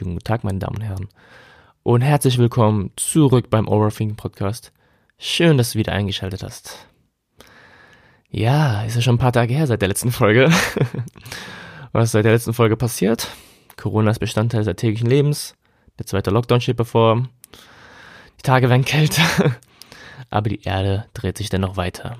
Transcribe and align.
Wunderschönen 0.00 0.16
guten 0.16 0.24
Tag, 0.24 0.44
meine 0.44 0.58
Damen 0.58 0.76
und 0.76 0.82
Herren. 0.82 1.08
Und 1.82 2.00
herzlich 2.00 2.38
willkommen 2.38 2.90
zurück 2.96 3.50
beim 3.50 3.68
Overthinking 3.68 4.16
Podcast. 4.16 4.72
Schön, 5.18 5.58
dass 5.58 5.72
du 5.72 5.78
wieder 5.78 5.92
eingeschaltet 5.92 6.42
hast. 6.42 6.86
Ja, 8.30 8.82
ist 8.84 8.96
ja 8.96 9.02
schon 9.02 9.16
ein 9.16 9.18
paar 9.18 9.32
Tage 9.32 9.52
her 9.52 9.66
seit 9.66 9.82
der 9.82 9.88
letzten 9.88 10.10
Folge. 10.10 10.50
Was 11.92 12.04
ist 12.04 12.12
seit 12.12 12.24
der 12.24 12.32
letzten 12.32 12.54
Folge 12.54 12.78
passiert? 12.78 13.28
Corona 13.76 14.10
ist 14.10 14.20
Bestandteil 14.20 14.60
des 14.60 14.68
alltäglichen 14.68 15.10
Lebens. 15.10 15.54
Der 15.98 16.06
zweite 16.06 16.30
Lockdown 16.30 16.62
steht 16.62 16.78
bevor. 16.78 17.28
Die 18.38 18.42
Tage 18.42 18.70
werden 18.70 18.86
kälter. 18.86 19.22
Aber 20.30 20.48
die 20.48 20.62
Erde 20.62 21.08
dreht 21.12 21.36
sich 21.36 21.50
dennoch 21.50 21.76
weiter. 21.76 22.16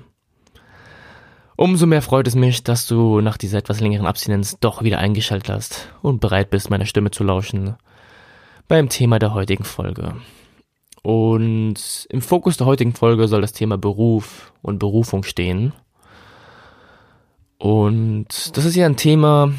Umso 1.61 1.85
mehr 1.85 2.01
freut 2.01 2.25
es 2.25 2.33
mich, 2.33 2.63
dass 2.63 2.87
du 2.87 3.21
nach 3.21 3.37
dieser 3.37 3.59
etwas 3.59 3.81
längeren 3.81 4.07
Abstinenz 4.07 4.57
doch 4.59 4.81
wieder 4.81 4.97
eingeschaltet 4.97 5.49
hast 5.49 5.93
und 6.01 6.19
bereit 6.19 6.49
bist, 6.49 6.71
meiner 6.71 6.87
Stimme 6.87 7.11
zu 7.11 7.23
lauschen 7.23 7.75
beim 8.67 8.89
Thema 8.89 9.19
der 9.19 9.35
heutigen 9.35 9.63
Folge. 9.63 10.15
Und 11.03 12.07
im 12.09 12.21
Fokus 12.23 12.57
der 12.57 12.65
heutigen 12.65 12.95
Folge 12.95 13.27
soll 13.27 13.41
das 13.41 13.53
Thema 13.53 13.77
Beruf 13.77 14.53
und 14.63 14.79
Berufung 14.79 15.21
stehen. 15.21 15.73
Und 17.59 18.57
das 18.57 18.65
ist 18.65 18.75
ja 18.75 18.87
ein 18.87 18.97
Thema, 18.97 19.53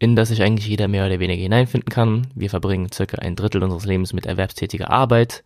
in 0.00 0.16
das 0.16 0.30
sich 0.30 0.42
eigentlich 0.42 0.66
jeder 0.66 0.88
mehr 0.88 1.06
oder 1.06 1.20
weniger 1.20 1.40
hineinfinden 1.40 1.88
kann. 1.88 2.26
Wir 2.34 2.50
verbringen 2.50 2.90
circa 2.92 3.18
ein 3.18 3.36
Drittel 3.36 3.62
unseres 3.62 3.84
Lebens 3.84 4.12
mit 4.12 4.26
erwerbstätiger 4.26 4.90
Arbeit. 4.90 5.44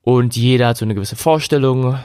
Und 0.00 0.36
jeder 0.36 0.68
hat 0.68 0.78
so 0.78 0.86
eine 0.86 0.94
gewisse 0.94 1.16
Vorstellung, 1.16 1.98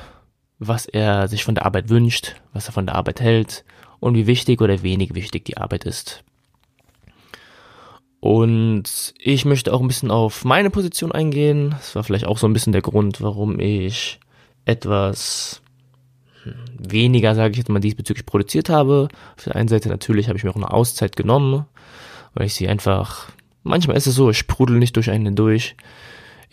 was 0.63 0.85
er 0.85 1.27
sich 1.27 1.43
von 1.43 1.55
der 1.55 1.65
Arbeit 1.65 1.89
wünscht, 1.89 2.35
was 2.53 2.67
er 2.67 2.71
von 2.71 2.85
der 2.85 2.93
Arbeit 2.93 3.19
hält 3.19 3.65
und 3.99 4.13
wie 4.13 4.27
wichtig 4.27 4.61
oder 4.61 4.83
wenig 4.83 5.15
wichtig 5.15 5.43
die 5.43 5.57
Arbeit 5.57 5.85
ist. 5.85 6.23
Und 8.19 9.15
ich 9.17 9.43
möchte 9.45 9.73
auch 9.73 9.81
ein 9.81 9.87
bisschen 9.87 10.11
auf 10.11 10.45
meine 10.45 10.69
Position 10.69 11.11
eingehen. 11.11 11.71
Das 11.71 11.95
war 11.95 12.03
vielleicht 12.03 12.27
auch 12.27 12.37
so 12.37 12.47
ein 12.47 12.53
bisschen 12.53 12.73
der 12.73 12.83
Grund, 12.83 13.21
warum 13.21 13.59
ich 13.59 14.19
etwas 14.65 15.63
hm, 16.43 16.53
weniger, 16.77 17.33
sage 17.33 17.53
ich 17.53 17.57
jetzt 17.57 17.69
mal, 17.69 17.79
diesbezüglich 17.79 18.27
produziert 18.27 18.69
habe. 18.69 19.07
Auf 19.37 19.43
der 19.45 19.55
einen 19.55 19.67
Seite 19.67 19.89
natürlich 19.89 20.27
habe 20.27 20.37
ich 20.37 20.43
mir 20.43 20.51
auch 20.51 20.55
eine 20.55 20.71
Auszeit 20.71 21.15
genommen, 21.15 21.65
weil 22.35 22.45
ich 22.45 22.53
sie 22.53 22.67
einfach, 22.67 23.31
manchmal 23.63 23.97
ist 23.97 24.05
es 24.05 24.13
so, 24.13 24.29
ich 24.29 24.37
sprudel 24.37 24.77
nicht 24.77 24.95
durch 24.95 25.09
einen 25.09 25.35
durch. 25.35 25.75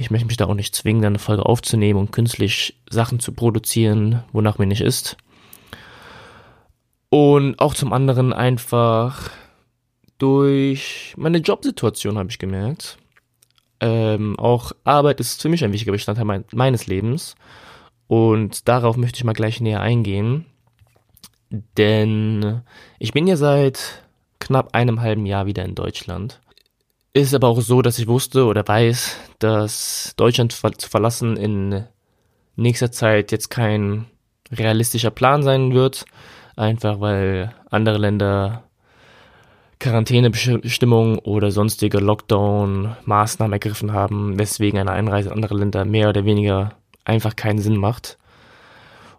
Ich 0.01 0.13
möchte 0.13 0.29
mich 0.29 0.37
da 0.37 0.47
auch 0.47 0.55
nicht 0.55 0.77
zwingen, 0.77 1.05
eine 1.05 1.19
Folge 1.19 1.45
aufzunehmen 1.45 1.99
und 1.99 2.13
künstlich 2.13 2.79
Sachen 2.89 3.19
zu 3.19 3.33
produzieren, 3.33 4.23
wonach 4.33 4.57
mir 4.59 4.67
nicht 4.67 4.81
ist. 4.81 5.17
Und 7.11 7.59
auch 7.59 7.75
zum 7.75 7.93
anderen 7.93 8.33
einfach 8.33 9.31
durch 10.19 11.15
meine 11.17 11.39
Jobsituation 11.39 12.17
habe 12.17 12.31
ich 12.31 12.39
gemerkt. 12.39 12.97
Ähm, 13.81 14.39
auch 14.39 14.71
Arbeit 14.85 15.19
ist 15.19 15.43
für 15.43 15.49
mich 15.49 15.65
ein 15.65 15.73
wichtiger 15.73 15.93
Bestandteil 15.93 16.25
mein, 16.25 16.45
meines 16.53 16.87
Lebens. 16.87 17.35
Und 18.07 18.69
darauf 18.69 18.97
möchte 18.97 19.17
ich 19.17 19.25
mal 19.25 19.33
gleich 19.33 19.61
näher 19.61 19.81
eingehen. 19.81 20.47
Denn 21.51 22.63
ich 23.01 23.13
bin 23.13 23.27
ja 23.27 23.37
seit 23.37 24.05
knapp 24.39 24.77
einem 24.77 25.01
halben 25.01 25.27
Jahr 25.27 25.47
wieder 25.47 25.65
in 25.65 25.75
Deutschland. 25.75 26.41
Ist 27.19 27.35
aber 27.35 27.49
auch 27.49 27.61
so, 27.61 27.83
dass 27.83 27.99
ich 27.99 28.07
wusste 28.07 28.45
oder 28.45 28.67
weiß, 28.67 29.17
dass 29.41 30.15
Deutschland 30.17 30.53
zu 30.53 30.89
verlassen 30.89 31.37
in 31.37 31.85
nächster 32.55 32.93
Zeit 32.93 33.33
jetzt 33.33 33.49
kein 33.49 34.07
realistischer 34.53 35.11
Plan 35.11 35.43
sein 35.43 35.75
wird. 35.75 36.05
Einfach 36.55 37.01
weil 37.01 37.53
andere 37.71 37.99
Länder 37.99 38.63
Quarantänebestimmungen 39.81 41.19
oder 41.19 41.51
sonstige 41.51 41.99
Lockdown-Maßnahmen 41.99 43.53
ergriffen 43.53 43.93
haben, 43.93 44.39
weswegen 44.39 44.79
eine 44.79 44.93
Einreise 44.93 45.31
in 45.31 45.35
andere 45.35 45.57
Länder 45.57 45.85
mehr 45.85 46.11
oder 46.11 46.25
weniger 46.25 46.77
einfach 47.05 47.35
keinen 47.35 47.59
Sinn 47.59 47.79
macht. 47.79 48.17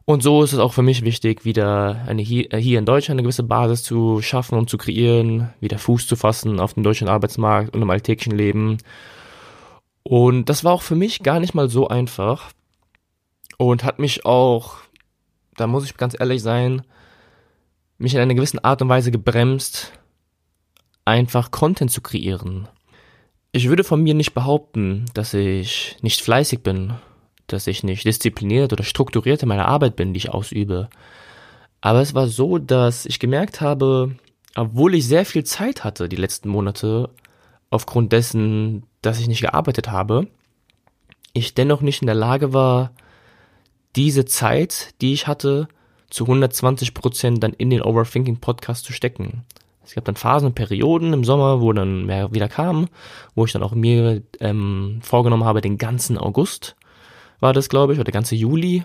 Und 0.09 0.24
so 0.24 0.42
ist 0.42 0.53
es 0.53 0.59
auch 0.59 0.74
für 0.74 0.81
mich 0.81 1.03
wichtig, 1.03 1.46
wieder 1.46 2.03
eine 2.08 2.24
hier, 2.24 2.52
äh, 2.52 2.58
hier 2.58 2.80
in 2.80 2.86
Deutschland 2.86 3.20
eine 3.20 3.22
gewisse 3.22 3.44
Basis 3.44 3.84
zu 3.84 4.24
schaffen 4.24 4.58
und 4.58 4.68
zu 4.68 4.80
kreieren, 4.80 5.53
wieder 5.59 5.78
Fuß 5.78 6.08
zu 6.08 6.16
fassen 6.16 6.59
auf 6.59 6.74
dem 6.74 6.81
deutschen 6.81 7.08
Arbeitsmarkt 7.08 7.75
und 7.75 7.84
im 7.84 7.90
alltäglichen 7.92 8.36
Leben. 8.36 8.80
Und 10.02 10.50
das 10.50 10.64
war 10.64 10.74
auch 10.74 10.81
für 10.81 10.96
mich 10.96 11.22
gar 11.22 11.40
nicht 11.40 11.53
mal 11.53 11.70
so 11.70 11.90
einfach 11.90 12.50
und 13.59 13.84
hat 13.84 14.00
mich 14.00 14.25
auch, 14.25 14.78
da 15.58 15.68
muss 15.68 15.86
ich 15.86 15.96
ganz 15.96 16.20
ehrlich 16.20 16.41
sein, 16.41 16.81
mich 18.00 18.16
in 18.16 18.20
einer 18.20 18.34
gewissen 18.34 18.64
Art 18.64 18.81
und 18.81 18.90
Weise 18.90 19.12
gebremst, 19.12 19.91
einfach 21.06 21.52
Content 21.52 21.91
zu 21.91 22.02
kreieren. 22.02 22.68
Ich 23.52 23.70
würde 23.70 23.84
von 23.84 24.02
mir 24.02 24.16
nicht 24.16 24.34
behaupten, 24.34 25.06
dass 25.14 25.36
ich 25.36 25.97
nicht 26.02 26.22
fleißig 26.22 26.64
bin 26.64 26.96
dass 27.53 27.67
ich 27.67 27.83
nicht 27.83 28.05
diszipliniert 28.05 28.73
oder 28.73 28.83
strukturiert 28.83 29.43
in 29.43 29.49
meiner 29.49 29.67
Arbeit 29.67 29.95
bin, 29.95 30.13
die 30.13 30.19
ich 30.19 30.29
ausübe. 30.29 30.89
Aber 31.81 32.01
es 32.01 32.13
war 32.13 32.27
so, 32.27 32.57
dass 32.57 33.05
ich 33.05 33.19
gemerkt 33.19 33.61
habe, 33.61 34.15
obwohl 34.55 34.95
ich 34.95 35.07
sehr 35.07 35.25
viel 35.25 35.43
Zeit 35.43 35.83
hatte 35.83 36.09
die 36.09 36.15
letzten 36.15 36.49
Monate, 36.49 37.09
aufgrund 37.69 38.11
dessen, 38.11 38.83
dass 39.01 39.19
ich 39.19 39.27
nicht 39.27 39.41
gearbeitet 39.41 39.89
habe, 39.89 40.27
ich 41.33 41.53
dennoch 41.53 41.81
nicht 41.81 42.01
in 42.01 42.07
der 42.07 42.15
Lage 42.15 42.53
war, 42.53 42.91
diese 43.95 44.25
Zeit, 44.25 44.93
die 45.01 45.13
ich 45.13 45.27
hatte, 45.27 45.67
zu 46.09 46.23
120 46.25 46.93
Prozent 46.93 47.43
dann 47.43 47.53
in 47.53 47.69
den 47.69 47.81
Overthinking 47.81 48.37
Podcast 48.37 48.85
zu 48.85 48.93
stecken. 48.93 49.43
Es 49.83 49.95
gab 49.95 50.05
dann 50.05 50.16
Phasen 50.16 50.47
und 50.47 50.55
Perioden 50.55 51.13
im 51.13 51.23
Sommer, 51.23 51.61
wo 51.61 51.73
dann 51.73 52.05
mehr 52.05 52.31
wieder 52.33 52.47
kam, 52.47 52.89
wo 53.35 53.45
ich 53.45 53.51
dann 53.51 53.63
auch 53.63 53.73
mir 53.73 54.21
ähm, 54.39 54.99
vorgenommen 55.01 55.45
habe, 55.45 55.61
den 55.61 55.77
ganzen 55.77 56.17
August 56.17 56.75
war 57.39 57.53
das, 57.53 57.69
glaube 57.69 57.94
ich, 57.94 58.00
oder 58.00 58.05
der 58.05 58.13
ganze 58.13 58.35
Juli, 58.35 58.83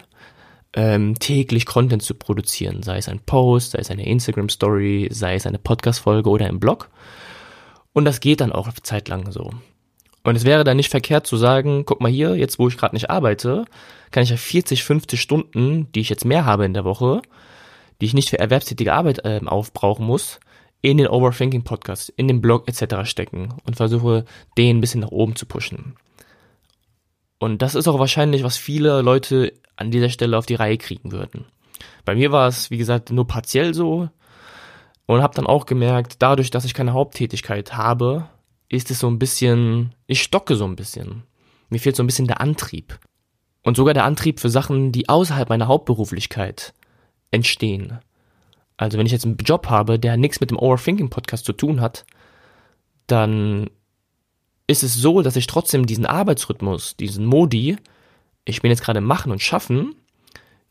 ähm, 0.74 1.18
täglich 1.18 1.66
Content 1.66 2.02
zu 2.02 2.14
produzieren, 2.14 2.82
sei 2.82 2.98
es 2.98 3.08
ein 3.08 3.20
Post, 3.20 3.72
sei 3.72 3.78
es 3.78 3.90
eine 3.90 4.06
Instagram-Story, 4.06 5.08
sei 5.10 5.36
es 5.36 5.46
eine 5.46 5.58
Podcast-Folge 5.58 6.28
oder 6.28 6.46
ein 6.46 6.60
Blog. 6.60 6.90
Und 7.92 8.04
das 8.04 8.20
geht 8.20 8.40
dann 8.40 8.52
auch 8.52 8.68
zeitlang 8.82 9.30
so. 9.30 9.50
Und 10.24 10.36
es 10.36 10.44
wäre 10.44 10.64
dann 10.64 10.78
nicht 10.78 10.90
verkehrt 10.90 11.26
zu 11.26 11.36
sagen, 11.36 11.84
guck 11.84 12.00
mal 12.00 12.10
hier, 12.10 12.34
jetzt 12.34 12.58
wo 12.58 12.66
ich 12.66 12.76
gerade 12.76 12.96
nicht 12.96 13.10
arbeite, 13.10 13.66
kann 14.10 14.22
ich 14.22 14.30
ja 14.30 14.36
40, 14.36 14.82
50 14.82 15.20
Stunden, 15.20 15.92
die 15.92 16.00
ich 16.00 16.08
jetzt 16.08 16.24
mehr 16.24 16.44
habe 16.44 16.64
in 16.64 16.74
der 16.74 16.84
Woche, 16.84 17.22
die 18.00 18.06
ich 18.06 18.14
nicht 18.14 18.30
für 18.30 18.38
erwerbstätige 18.38 18.94
Arbeit 18.94 19.24
äh, 19.24 19.40
aufbrauchen 19.44 20.06
muss, 20.06 20.40
in 20.80 20.96
den 20.96 21.06
Overthinking 21.06 21.62
Podcast, 21.62 22.12
in 22.16 22.26
den 22.26 22.40
Blog 22.40 22.68
etc. 22.68 23.08
stecken 23.08 23.54
und 23.64 23.76
versuche, 23.76 24.24
den 24.58 24.78
ein 24.78 24.80
bisschen 24.80 25.00
nach 25.00 25.10
oben 25.10 25.36
zu 25.36 25.46
pushen. 25.46 25.94
Und 27.38 27.62
das 27.62 27.74
ist 27.74 27.88
auch 27.88 27.98
wahrscheinlich, 27.98 28.42
was 28.42 28.56
viele 28.56 29.02
Leute 29.02 29.52
an 29.76 29.90
dieser 29.90 30.08
Stelle 30.08 30.38
auf 30.38 30.46
die 30.46 30.54
Reihe 30.54 30.78
kriegen 30.78 31.12
würden. 31.12 31.46
Bei 32.04 32.14
mir 32.14 32.32
war 32.32 32.48
es, 32.48 32.70
wie 32.70 32.76
gesagt, 32.76 33.10
nur 33.10 33.26
partiell 33.26 33.74
so 33.74 34.08
und 35.06 35.22
habe 35.22 35.34
dann 35.34 35.46
auch 35.46 35.66
gemerkt, 35.66 36.16
dadurch, 36.20 36.50
dass 36.50 36.64
ich 36.64 36.74
keine 36.74 36.92
Haupttätigkeit 36.92 37.76
habe, 37.76 38.28
ist 38.68 38.90
es 38.90 38.98
so 38.98 39.08
ein 39.08 39.18
bisschen, 39.18 39.94
ich 40.06 40.22
stocke 40.22 40.56
so 40.56 40.64
ein 40.64 40.76
bisschen. 40.76 41.24
Mir 41.68 41.80
fehlt 41.80 41.96
so 41.96 42.02
ein 42.02 42.06
bisschen 42.06 42.26
der 42.26 42.40
Antrieb. 42.40 42.98
Und 43.62 43.76
sogar 43.76 43.94
der 43.94 44.04
Antrieb 44.04 44.40
für 44.40 44.50
Sachen, 44.50 44.92
die 44.92 45.08
außerhalb 45.08 45.48
meiner 45.48 45.68
Hauptberuflichkeit 45.68 46.74
entstehen. 47.30 47.98
Also 48.76 48.98
wenn 48.98 49.06
ich 49.06 49.12
jetzt 49.12 49.24
einen 49.24 49.36
Job 49.38 49.68
habe, 49.68 49.98
der 49.98 50.16
nichts 50.16 50.40
mit 50.40 50.50
dem 50.50 50.58
Overthinking 50.58 51.10
Podcast 51.10 51.44
zu 51.44 51.52
tun 51.52 51.80
hat, 51.80 52.04
dann 53.06 53.70
ist 54.66 54.82
es 54.82 54.94
so, 54.94 55.22
dass 55.22 55.36
ich 55.36 55.46
trotzdem 55.46 55.86
diesen 55.86 56.06
Arbeitsrhythmus, 56.06 56.96
diesen 56.96 57.26
Modi, 57.26 57.76
ich 58.44 58.62
bin 58.62 58.70
jetzt 58.70 58.82
gerade 58.82 59.00
machen 59.00 59.32
und 59.32 59.42
schaffen, 59.42 59.94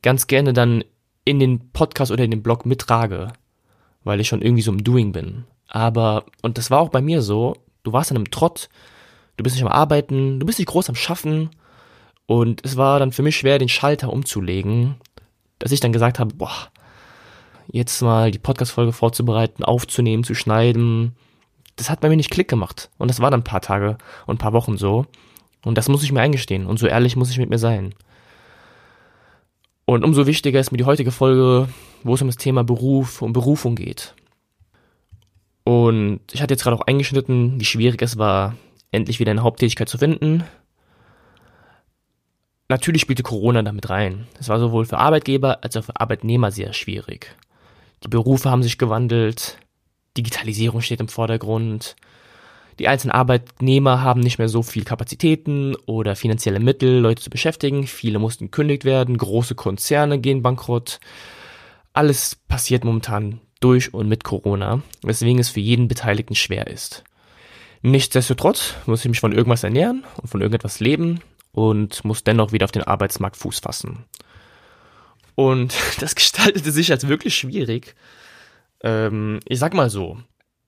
ganz 0.01 0.27
gerne 0.27 0.53
dann 0.53 0.83
in 1.25 1.39
den 1.39 1.71
Podcast 1.71 2.11
oder 2.11 2.23
in 2.23 2.31
den 2.31 2.43
Blog 2.43 2.65
mittrage, 2.65 3.33
weil 4.03 4.19
ich 4.19 4.27
schon 4.27 4.41
irgendwie 4.41 4.63
so 4.63 4.71
im 4.71 4.83
Doing 4.83 5.11
bin. 5.11 5.45
Aber, 5.67 6.25
und 6.41 6.57
das 6.57 6.69
war 6.71 6.79
auch 6.79 6.89
bei 6.89 7.01
mir 7.01 7.21
so, 7.21 7.55
du 7.83 7.93
warst 7.93 8.11
dann 8.11 8.17
im 8.17 8.31
Trott, 8.31 8.69
du 9.37 9.43
bist 9.43 9.55
nicht 9.55 9.65
am 9.65 9.71
Arbeiten, 9.71 10.39
du 10.39 10.45
bist 10.45 10.59
nicht 10.59 10.67
groß 10.67 10.89
am 10.89 10.95
Schaffen 10.95 11.49
und 12.25 12.65
es 12.65 12.77
war 12.77 12.99
dann 12.99 13.11
für 13.11 13.23
mich 13.23 13.37
schwer, 13.37 13.59
den 13.59 13.69
Schalter 13.69 14.11
umzulegen, 14.11 14.95
dass 15.59 15.71
ich 15.71 15.79
dann 15.79 15.93
gesagt 15.93 16.19
habe, 16.19 16.33
boah, 16.35 16.69
jetzt 17.67 18.01
mal 18.01 18.31
die 18.31 18.39
Podcast-Folge 18.39 18.91
vorzubereiten, 18.91 19.63
aufzunehmen, 19.63 20.23
zu 20.23 20.35
schneiden, 20.35 21.15
das 21.75 21.89
hat 21.89 22.01
bei 22.01 22.09
mir 22.09 22.17
nicht 22.17 22.31
Klick 22.31 22.47
gemacht. 22.47 22.89
Und 22.97 23.09
das 23.09 23.19
war 23.19 23.31
dann 23.31 23.41
ein 23.41 23.45
paar 23.45 23.61
Tage 23.61 23.97
und 24.25 24.35
ein 24.35 24.39
paar 24.39 24.53
Wochen 24.53 24.77
so. 24.77 25.05
Und 25.63 25.77
das 25.77 25.89
muss 25.89 26.03
ich 26.03 26.11
mir 26.11 26.21
eingestehen. 26.21 26.65
Und 26.65 26.77
so 26.77 26.87
ehrlich 26.87 27.15
muss 27.15 27.31
ich 27.31 27.37
mit 27.37 27.49
mir 27.49 27.57
sein. 27.57 27.93
Und 29.85 30.03
umso 30.03 30.25
wichtiger 30.27 30.59
ist 30.59 30.71
mir 30.71 30.77
die 30.77 30.85
heutige 30.85 31.11
Folge, 31.11 31.67
wo 32.03 32.13
es 32.13 32.21
um 32.21 32.27
das 32.27 32.37
Thema 32.37 32.63
Beruf 32.63 33.21
und 33.21 33.33
Berufung 33.33 33.75
geht. 33.75 34.13
Und 35.63 36.21
ich 36.31 36.41
hatte 36.41 36.53
jetzt 36.53 36.63
gerade 36.63 36.75
auch 36.75 36.87
eingeschnitten, 36.87 37.59
wie 37.59 37.65
schwierig 37.65 38.01
es 38.01 38.17
war, 38.17 38.55
endlich 38.91 39.19
wieder 39.19 39.31
eine 39.31 39.43
Haupttätigkeit 39.43 39.89
zu 39.89 39.97
finden. 39.97 40.43
Natürlich 42.69 43.01
spielte 43.01 43.23
Corona 43.23 43.61
damit 43.61 43.89
rein. 43.89 44.27
Es 44.39 44.49
war 44.49 44.59
sowohl 44.59 44.85
für 44.85 44.97
Arbeitgeber 44.97 45.63
als 45.63 45.77
auch 45.77 45.83
für 45.83 45.99
Arbeitnehmer 45.99 46.51
sehr 46.51 46.73
schwierig. 46.73 47.35
Die 48.03 48.09
Berufe 48.09 48.49
haben 48.49 48.63
sich 48.63 48.77
gewandelt, 48.77 49.57
Digitalisierung 50.17 50.81
steht 50.81 50.99
im 50.99 51.07
Vordergrund. 51.07 51.95
Die 52.79 52.87
einzelnen 52.87 53.11
Arbeitnehmer 53.11 54.01
haben 54.01 54.21
nicht 54.21 54.39
mehr 54.39 54.49
so 54.49 54.63
viel 54.63 54.83
Kapazitäten 54.83 55.75
oder 55.85 56.15
finanzielle 56.15 56.59
Mittel, 56.59 56.99
Leute 56.99 57.21
zu 57.21 57.29
beschäftigen. 57.29 57.85
Viele 57.85 58.19
mussten 58.19 58.45
gekündigt 58.45 58.83
werden, 58.85 59.17
große 59.17 59.55
Konzerne 59.55 60.19
gehen 60.19 60.41
bankrott. 60.41 60.99
Alles 61.93 62.35
passiert 62.47 62.83
momentan 62.83 63.39
durch 63.59 63.93
und 63.93 64.09
mit 64.09 64.23
Corona, 64.23 64.81
weswegen 65.03 65.39
es 65.39 65.49
für 65.49 65.59
jeden 65.59 65.87
Beteiligten 65.87 66.35
schwer 66.35 66.67
ist. 66.67 67.03
Nichtsdestotrotz 67.81 68.75
muss 68.85 69.01
ich 69.01 69.09
mich 69.09 69.19
von 69.19 69.33
irgendwas 69.33 69.63
ernähren 69.63 70.03
und 70.21 70.27
von 70.27 70.41
irgendetwas 70.41 70.79
leben 70.79 71.19
und 71.51 72.03
muss 72.03 72.23
dennoch 72.23 72.51
wieder 72.51 72.65
auf 72.65 72.71
den 72.71 72.83
Arbeitsmarkt 72.83 73.37
Fuß 73.37 73.59
fassen. 73.59 74.05
Und 75.35 75.75
das 75.99 76.15
gestaltete 76.15 76.71
sich 76.71 76.91
als 76.91 77.07
wirklich 77.07 77.35
schwierig. 77.35 77.95
Ähm, 78.83 79.39
ich 79.47 79.59
sag 79.59 79.73
mal 79.73 79.89
so, 79.89 80.17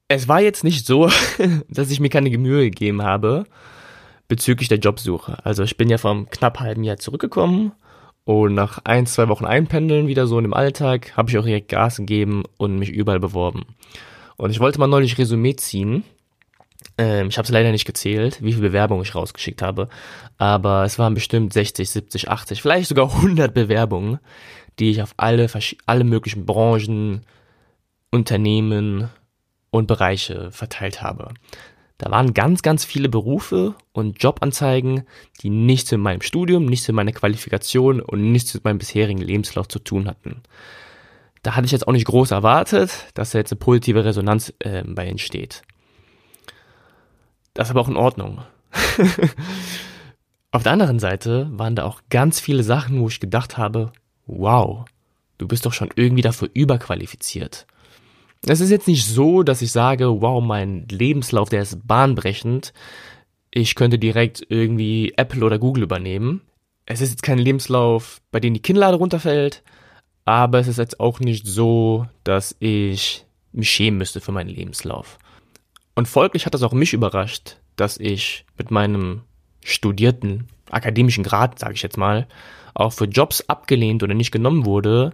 es 0.07 0.27
war 0.27 0.41
jetzt 0.41 0.63
nicht 0.63 0.85
so, 0.85 1.09
dass 1.69 1.91
ich 1.91 1.99
mir 1.99 2.09
keine 2.09 2.35
Mühe 2.37 2.65
gegeben 2.65 3.01
habe 3.01 3.45
bezüglich 4.27 4.69
der 4.69 4.79
Jobsuche. 4.79 5.37
Also 5.45 5.63
ich 5.63 5.77
bin 5.77 5.89
ja 5.89 5.97
vom 5.97 6.29
knapp 6.29 6.59
halben 6.59 6.83
Jahr 6.83 6.97
zurückgekommen 6.97 7.73
und 8.23 8.55
nach 8.55 8.79
ein, 8.83 9.05
zwei 9.05 9.27
Wochen 9.27 9.45
einpendeln 9.45 10.07
wieder 10.07 10.25
so 10.27 10.37
in 10.37 10.43
dem 10.43 10.53
Alltag 10.53 11.15
habe 11.15 11.29
ich 11.29 11.37
auch 11.37 11.45
direkt 11.45 11.69
Gas 11.69 11.97
gegeben 11.97 12.43
und 12.57 12.79
mich 12.79 12.89
überall 12.89 13.19
beworben. 13.19 13.65
Und 14.37 14.49
ich 14.49 14.59
wollte 14.59 14.79
mal 14.79 14.87
neulich 14.87 15.17
Resümee 15.17 15.55
ziehen. 15.55 16.03
Ähm, 16.97 17.27
ich 17.27 17.37
habe 17.37 17.45
es 17.45 17.51
leider 17.51 17.71
nicht 17.71 17.85
gezählt, 17.85 18.41
wie 18.41 18.53
viele 18.53 18.69
Bewerbungen 18.69 19.03
ich 19.03 19.15
rausgeschickt 19.15 19.61
habe, 19.61 19.89
aber 20.37 20.83
es 20.85 20.97
waren 20.97 21.13
bestimmt 21.13 21.53
60, 21.53 21.89
70, 21.89 22.29
80, 22.29 22.61
vielleicht 22.61 22.89
sogar 22.89 23.13
100 23.13 23.53
Bewerbungen, 23.53 24.19
die 24.79 24.91
ich 24.91 25.01
auf 25.01 25.13
alle, 25.17 25.47
alle 25.85 26.03
möglichen 26.03 26.45
Branchen, 26.45 27.25
Unternehmen 28.15 29.09
und 29.69 29.87
Bereiche 29.87 30.51
verteilt 30.51 31.01
habe. 31.01 31.33
Da 31.97 32.11
waren 32.11 32.33
ganz, 32.33 32.61
ganz 32.61 32.83
viele 32.83 33.07
Berufe 33.07 33.75
und 33.93 34.21
Jobanzeigen, 34.21 35.03
die 35.41 35.49
nichts 35.49 35.91
mit 35.91 36.01
meinem 36.01 36.21
Studium, 36.21 36.65
nichts 36.65 36.87
mit 36.87 36.95
meiner 36.95 37.13
Qualifikation 37.13 38.01
und 38.01 38.31
nichts 38.31 38.53
mit 38.53 38.63
meinem 38.63 38.79
bisherigen 38.79 39.21
Lebenslauf 39.21 39.67
zu 39.67 39.79
tun 39.79 40.07
hatten. 40.07 40.41
Da 41.41 41.55
hatte 41.55 41.65
ich 41.65 41.71
jetzt 41.71 41.87
auch 41.87 41.93
nicht 41.93 42.07
groß 42.07 42.31
erwartet, 42.31 42.91
dass 43.13 43.31
da 43.31 43.37
jetzt 43.37 43.51
eine 43.51 43.59
positive 43.59 44.03
Resonanz 44.03 44.53
äh, 44.59 44.83
bei 44.83 45.07
entsteht. 45.07 45.61
Das 47.53 47.67
ist 47.67 47.71
aber 47.71 47.81
auch 47.81 47.87
in 47.87 47.97
Ordnung. 47.97 48.41
Auf 50.51 50.63
der 50.63 50.71
anderen 50.71 50.99
Seite 50.99 51.49
waren 51.51 51.75
da 51.75 51.83
auch 51.83 52.01
ganz 52.09 52.39
viele 52.39 52.63
Sachen, 52.63 52.99
wo 52.99 53.07
ich 53.07 53.19
gedacht 53.19 53.57
habe, 53.57 53.91
wow, 54.25 54.85
du 55.37 55.47
bist 55.47 55.65
doch 55.65 55.73
schon 55.73 55.89
irgendwie 55.95 56.21
dafür 56.21 56.49
überqualifiziert. 56.53 57.67
Es 58.47 58.61
ist 58.61 58.69
jetzt 58.69 58.87
nicht 58.87 59.05
so, 59.05 59.41
dass 59.41 59.61
ich 59.61 59.71
sage, 59.71 60.21
wow, 60.21 60.43
mein 60.43 60.87
Lebenslauf, 60.89 61.49
der 61.49 61.63
ist 61.63 61.87
bahnbrechend. 61.87 62.73
Ich 63.49 63.73
könnte 63.75 63.97
direkt 63.97 64.45
irgendwie 64.49 65.13
Apple 65.17 65.43
oder 65.43 65.57
Google 65.57 65.83
übernehmen. 65.83 66.41
Es 66.85 67.01
ist 67.01 67.09
jetzt 67.11 67.23
kein 67.23 67.39
Lebenslauf, 67.39 68.21
bei 68.31 68.39
dem 68.39 68.53
die 68.53 68.61
Kinnlade 68.61 68.97
runterfällt, 68.97 69.63
aber 70.25 70.59
es 70.59 70.67
ist 70.67 70.77
jetzt 70.77 70.99
auch 70.99 71.19
nicht 71.19 71.47
so, 71.47 72.05
dass 72.23 72.55
ich 72.59 73.25
mich 73.51 73.71
schämen 73.71 73.97
müsste 73.97 74.21
für 74.21 74.31
meinen 74.31 74.49
Lebenslauf. 74.49 75.17
Und 75.95 76.07
folglich 76.07 76.45
hat 76.45 76.53
das 76.53 76.61
auch 76.61 76.73
mich 76.73 76.93
überrascht, 76.93 77.57
dass 77.75 77.97
ich 77.97 78.45
mit 78.57 78.69
meinem 78.69 79.21
studierten 79.63 80.47
akademischen 80.69 81.23
Grad, 81.23 81.57
sage 81.57 81.73
ich 81.73 81.81
jetzt 81.81 81.97
mal, 81.97 82.27
auch 82.75 82.93
für 82.93 83.05
Jobs 83.05 83.41
abgelehnt 83.47 84.03
oder 84.03 84.13
nicht 84.13 84.31
genommen 84.31 84.65
wurde, 84.65 85.13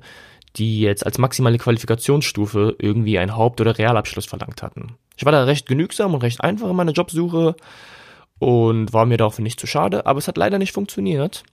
die 0.57 0.81
jetzt 0.81 1.05
als 1.05 1.17
maximale 1.17 1.57
Qualifikationsstufe 1.57 2.75
irgendwie 2.79 3.17
einen 3.17 3.35
Haupt- 3.35 3.61
oder 3.61 3.77
Realabschluss 3.77 4.25
verlangt 4.25 4.61
hatten. 4.61 4.97
Ich 5.15 5.25
war 5.25 5.31
da 5.31 5.43
recht 5.43 5.67
genügsam 5.67 6.13
und 6.13 6.23
recht 6.23 6.43
einfach 6.43 6.69
in 6.69 6.75
meiner 6.75 6.91
Jobsuche 6.91 7.55
und 8.39 8.91
war 8.91 9.05
mir 9.05 9.17
dafür 9.17 9.43
nicht 9.43 9.59
zu 9.59 9.67
schade, 9.67 10.05
aber 10.05 10.19
es 10.19 10.27
hat 10.27 10.37
leider 10.37 10.57
nicht 10.57 10.73
funktioniert. 10.73 11.43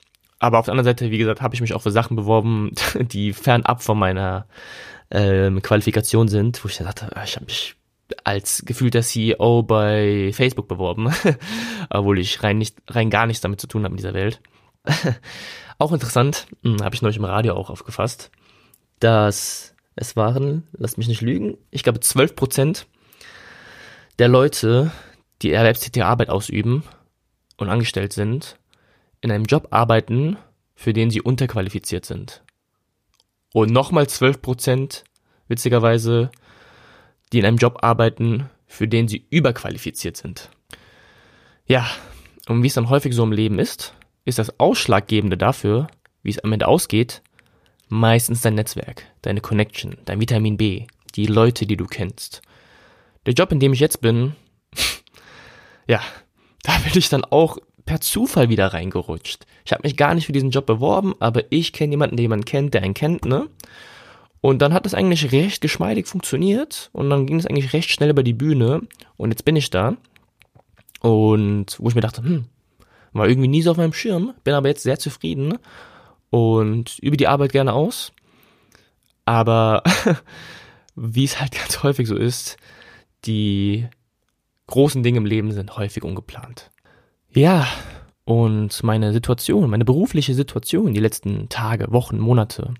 Aber 0.40 0.58
auf 0.58 0.66
der 0.66 0.72
anderen 0.72 0.86
Seite, 0.86 1.10
wie 1.10 1.18
gesagt, 1.18 1.42
habe 1.42 1.54
ich 1.54 1.60
mich 1.60 1.74
auch 1.74 1.82
für 1.82 1.90
Sachen 1.90 2.16
beworben, 2.16 2.72
die 2.94 3.32
fernab 3.32 3.82
von 3.82 3.98
meiner 3.98 4.46
ähm, 5.10 5.62
Qualifikation 5.62 6.28
sind, 6.28 6.62
wo 6.64 6.68
ich 6.68 6.76
dann 6.76 6.86
dachte, 6.86 7.14
ah, 7.14 7.24
ich 7.24 7.36
habe 7.36 7.46
mich 7.46 7.74
als 8.24 8.62
gefühlter 8.64 9.02
CEO 9.02 9.62
bei 9.62 10.30
Facebook 10.32 10.66
beworben, 10.66 11.12
obwohl 11.90 12.18
ich 12.18 12.42
rein 12.42 12.58
nicht 12.58 12.76
rein 12.88 13.10
gar 13.10 13.26
nichts 13.26 13.42
damit 13.42 13.60
zu 13.60 13.66
tun 13.66 13.84
habe 13.84 13.92
in 13.92 13.98
dieser 13.98 14.14
Welt. 14.14 14.40
auch 15.78 15.92
interessant, 15.92 16.46
hm, 16.62 16.82
habe 16.82 16.94
ich 16.94 17.02
neulich 17.02 17.18
im 17.18 17.24
Radio 17.24 17.54
auch 17.54 17.68
aufgefasst 17.68 18.30
dass 19.00 19.74
es 19.96 20.16
waren, 20.16 20.66
lass 20.72 20.96
mich 20.96 21.08
nicht 21.08 21.22
lügen, 21.22 21.58
ich 21.70 21.82
glaube 21.82 22.00
12 22.00 22.36
Prozent 22.36 22.86
der 24.18 24.28
Leute, 24.28 24.92
die 25.42 25.52
erwerbstätige 25.52 26.06
Arbeit 26.06 26.30
ausüben 26.30 26.82
und 27.56 27.68
angestellt 27.68 28.12
sind, 28.12 28.56
in 29.20 29.30
einem 29.30 29.44
Job 29.44 29.68
arbeiten, 29.70 30.36
für 30.74 30.92
den 30.92 31.10
sie 31.10 31.20
unterqualifiziert 31.20 32.04
sind. 32.04 32.42
Und 33.52 33.72
nochmal 33.72 34.08
12 34.08 34.42
Prozent, 34.42 35.04
witzigerweise, 35.48 36.30
die 37.32 37.40
in 37.40 37.46
einem 37.46 37.56
Job 37.56 37.78
arbeiten, 37.82 38.48
für 38.66 38.86
den 38.86 39.08
sie 39.08 39.26
überqualifiziert 39.30 40.16
sind. 40.16 40.50
Ja, 41.66 41.88
und 42.48 42.62
wie 42.62 42.68
es 42.68 42.74
dann 42.74 42.88
häufig 42.88 43.14
so 43.14 43.24
im 43.24 43.32
Leben 43.32 43.58
ist, 43.58 43.94
ist 44.24 44.38
das 44.38 44.60
Ausschlaggebende 44.60 45.36
dafür, 45.36 45.88
wie 46.22 46.30
es 46.30 46.38
am 46.38 46.52
Ende 46.52 46.68
ausgeht, 46.68 47.22
meistens 47.88 48.40
dein 48.42 48.54
Netzwerk, 48.54 49.04
deine 49.22 49.40
Connection, 49.40 49.96
dein 50.04 50.20
Vitamin 50.20 50.56
B, 50.56 50.86
die 51.14 51.26
Leute, 51.26 51.66
die 51.66 51.76
du 51.76 51.86
kennst. 51.86 52.42
Der 53.26 53.34
Job, 53.34 53.52
in 53.52 53.60
dem 53.60 53.72
ich 53.72 53.80
jetzt 53.80 54.00
bin, 54.00 54.34
ja, 55.86 56.00
da 56.62 56.78
bin 56.78 56.92
ich 56.94 57.08
dann 57.08 57.24
auch 57.24 57.58
per 57.84 58.00
Zufall 58.00 58.48
wieder 58.48 58.68
reingerutscht. 58.68 59.46
Ich 59.64 59.72
habe 59.72 59.82
mich 59.84 59.96
gar 59.96 60.14
nicht 60.14 60.26
für 60.26 60.32
diesen 60.32 60.50
Job 60.50 60.66
beworben, 60.66 61.14
aber 61.20 61.44
ich 61.50 61.72
kenne 61.72 61.92
jemanden, 61.92 62.16
der 62.16 62.22
jemanden 62.22 62.44
kennt, 62.44 62.74
der 62.74 62.82
einen 62.82 62.94
kennt, 62.94 63.24
ne? 63.24 63.48
Und 64.40 64.62
dann 64.62 64.72
hat 64.72 64.86
das 64.86 64.94
eigentlich 64.94 65.32
recht 65.32 65.60
geschmeidig 65.60 66.06
funktioniert 66.06 66.90
und 66.92 67.10
dann 67.10 67.26
ging 67.26 67.38
es 67.38 67.46
eigentlich 67.46 67.72
recht 67.72 67.90
schnell 67.90 68.10
über 68.10 68.22
die 68.22 68.34
Bühne 68.34 68.82
und 69.16 69.30
jetzt 69.30 69.44
bin 69.44 69.56
ich 69.56 69.70
da. 69.70 69.96
Und 71.00 71.76
wo 71.78 71.88
ich 71.88 71.94
mir 71.94 72.02
dachte, 72.02 72.22
hm, 72.22 72.44
war 73.12 73.28
irgendwie 73.28 73.48
nie 73.48 73.62
so 73.62 73.72
auf 73.72 73.76
meinem 73.76 73.92
Schirm, 73.92 74.34
bin 74.44 74.54
aber 74.54 74.68
jetzt 74.68 74.82
sehr 74.82 74.98
zufrieden 74.98 75.58
und 76.30 76.98
übe 77.00 77.16
die 77.16 77.28
Arbeit 77.28 77.52
gerne 77.52 77.72
aus. 77.72 78.12
Aber 79.24 79.82
wie 80.94 81.24
es 81.24 81.40
halt 81.40 81.52
ganz 81.52 81.82
häufig 81.82 82.08
so 82.08 82.16
ist, 82.16 82.56
die 83.24 83.88
großen 84.66 85.02
Dinge 85.02 85.18
im 85.18 85.26
Leben 85.26 85.52
sind 85.52 85.76
häufig 85.76 86.02
ungeplant. 86.02 86.70
Ja, 87.30 87.66
und 88.24 88.82
meine 88.82 89.12
Situation, 89.12 89.70
meine 89.70 89.84
berufliche 89.84 90.34
Situation 90.34 90.94
die 90.94 91.00
letzten 91.00 91.48
Tage, 91.48 91.90
Wochen, 91.92 92.18
Monate, 92.18 92.74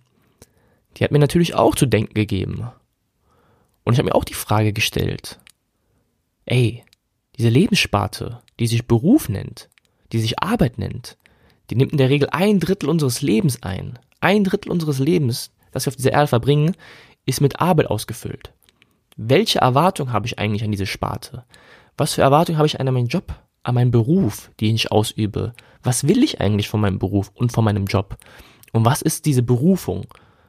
die 0.97 1.05
hat 1.05 1.11
mir 1.11 1.19
natürlich 1.19 1.55
auch 1.55 1.75
zu 1.75 1.87
denken 1.87 2.15
gegeben. 2.15 2.71
Und 3.85 3.95
ich 3.95 3.99
habe 3.99 4.09
mir 4.11 4.15
auch 4.15 4.25
die 4.25 4.35
Frage 4.35 4.73
gestellt, 4.73 5.39
ey, 6.45 6.85
diese 7.39 7.49
Lebenssparte, 7.49 8.43
die 8.59 8.67
sich 8.67 8.87
Beruf 8.87 9.29
nennt, 9.29 9.69
die 10.13 10.19
sich 10.19 10.43
Arbeit 10.43 10.77
nennt, 10.77 11.17
die 11.71 11.77
nimmt 11.77 11.93
in 11.93 11.99
der 11.99 12.11
Regel 12.11 12.29
ein 12.31 12.61
Drittel 12.61 12.89
unseres 12.89 13.23
Lebens 13.23 13.63
ein. 13.63 13.99
Ein 14.21 14.45
Drittel 14.45 14.71
unseres 14.71 14.99
Lebens, 14.99 15.51
das 15.73 15.87
wir 15.87 15.91
auf 15.91 15.97
dieser 15.97 16.13
Erde 16.13 16.27
verbringen, 16.27 16.75
ist 17.27 17.41
mit 17.41 17.61
Arbeit 17.61 17.87
ausgefüllt. 17.87 18.53
Welche 19.17 19.61
Erwartung 19.61 20.13
habe 20.13 20.27
ich 20.27 20.39
eigentlich 20.39 20.65
an 20.65 20.71
diese 20.71 20.87
Sparte? 20.87 21.45
Was 21.97 22.15
für 22.15 22.23
Erwartung 22.23 22.57
habe 22.57 22.67
ich 22.67 22.81
an 22.81 22.93
meinen 22.93 23.09
Job, 23.09 23.35
an 23.63 23.75
meinen 23.75 23.91
Beruf, 23.91 24.51
den 24.61 24.75
ich 24.77 24.93
ausübe? 24.93 25.53
Was 25.83 26.07
will 26.07 26.23
ich 26.23 26.41
eigentlich 26.41 26.69
von 26.69 26.81
meinem 26.81 26.99
Beruf 26.99 27.31
und 27.35 27.53
von 27.53 27.65
meinem 27.65 27.87
Job? 27.87 28.17
Und 28.73 28.85
was 28.85 29.03
ist 29.03 29.27
diese 29.27 29.43
Berufung? 29.43 30.07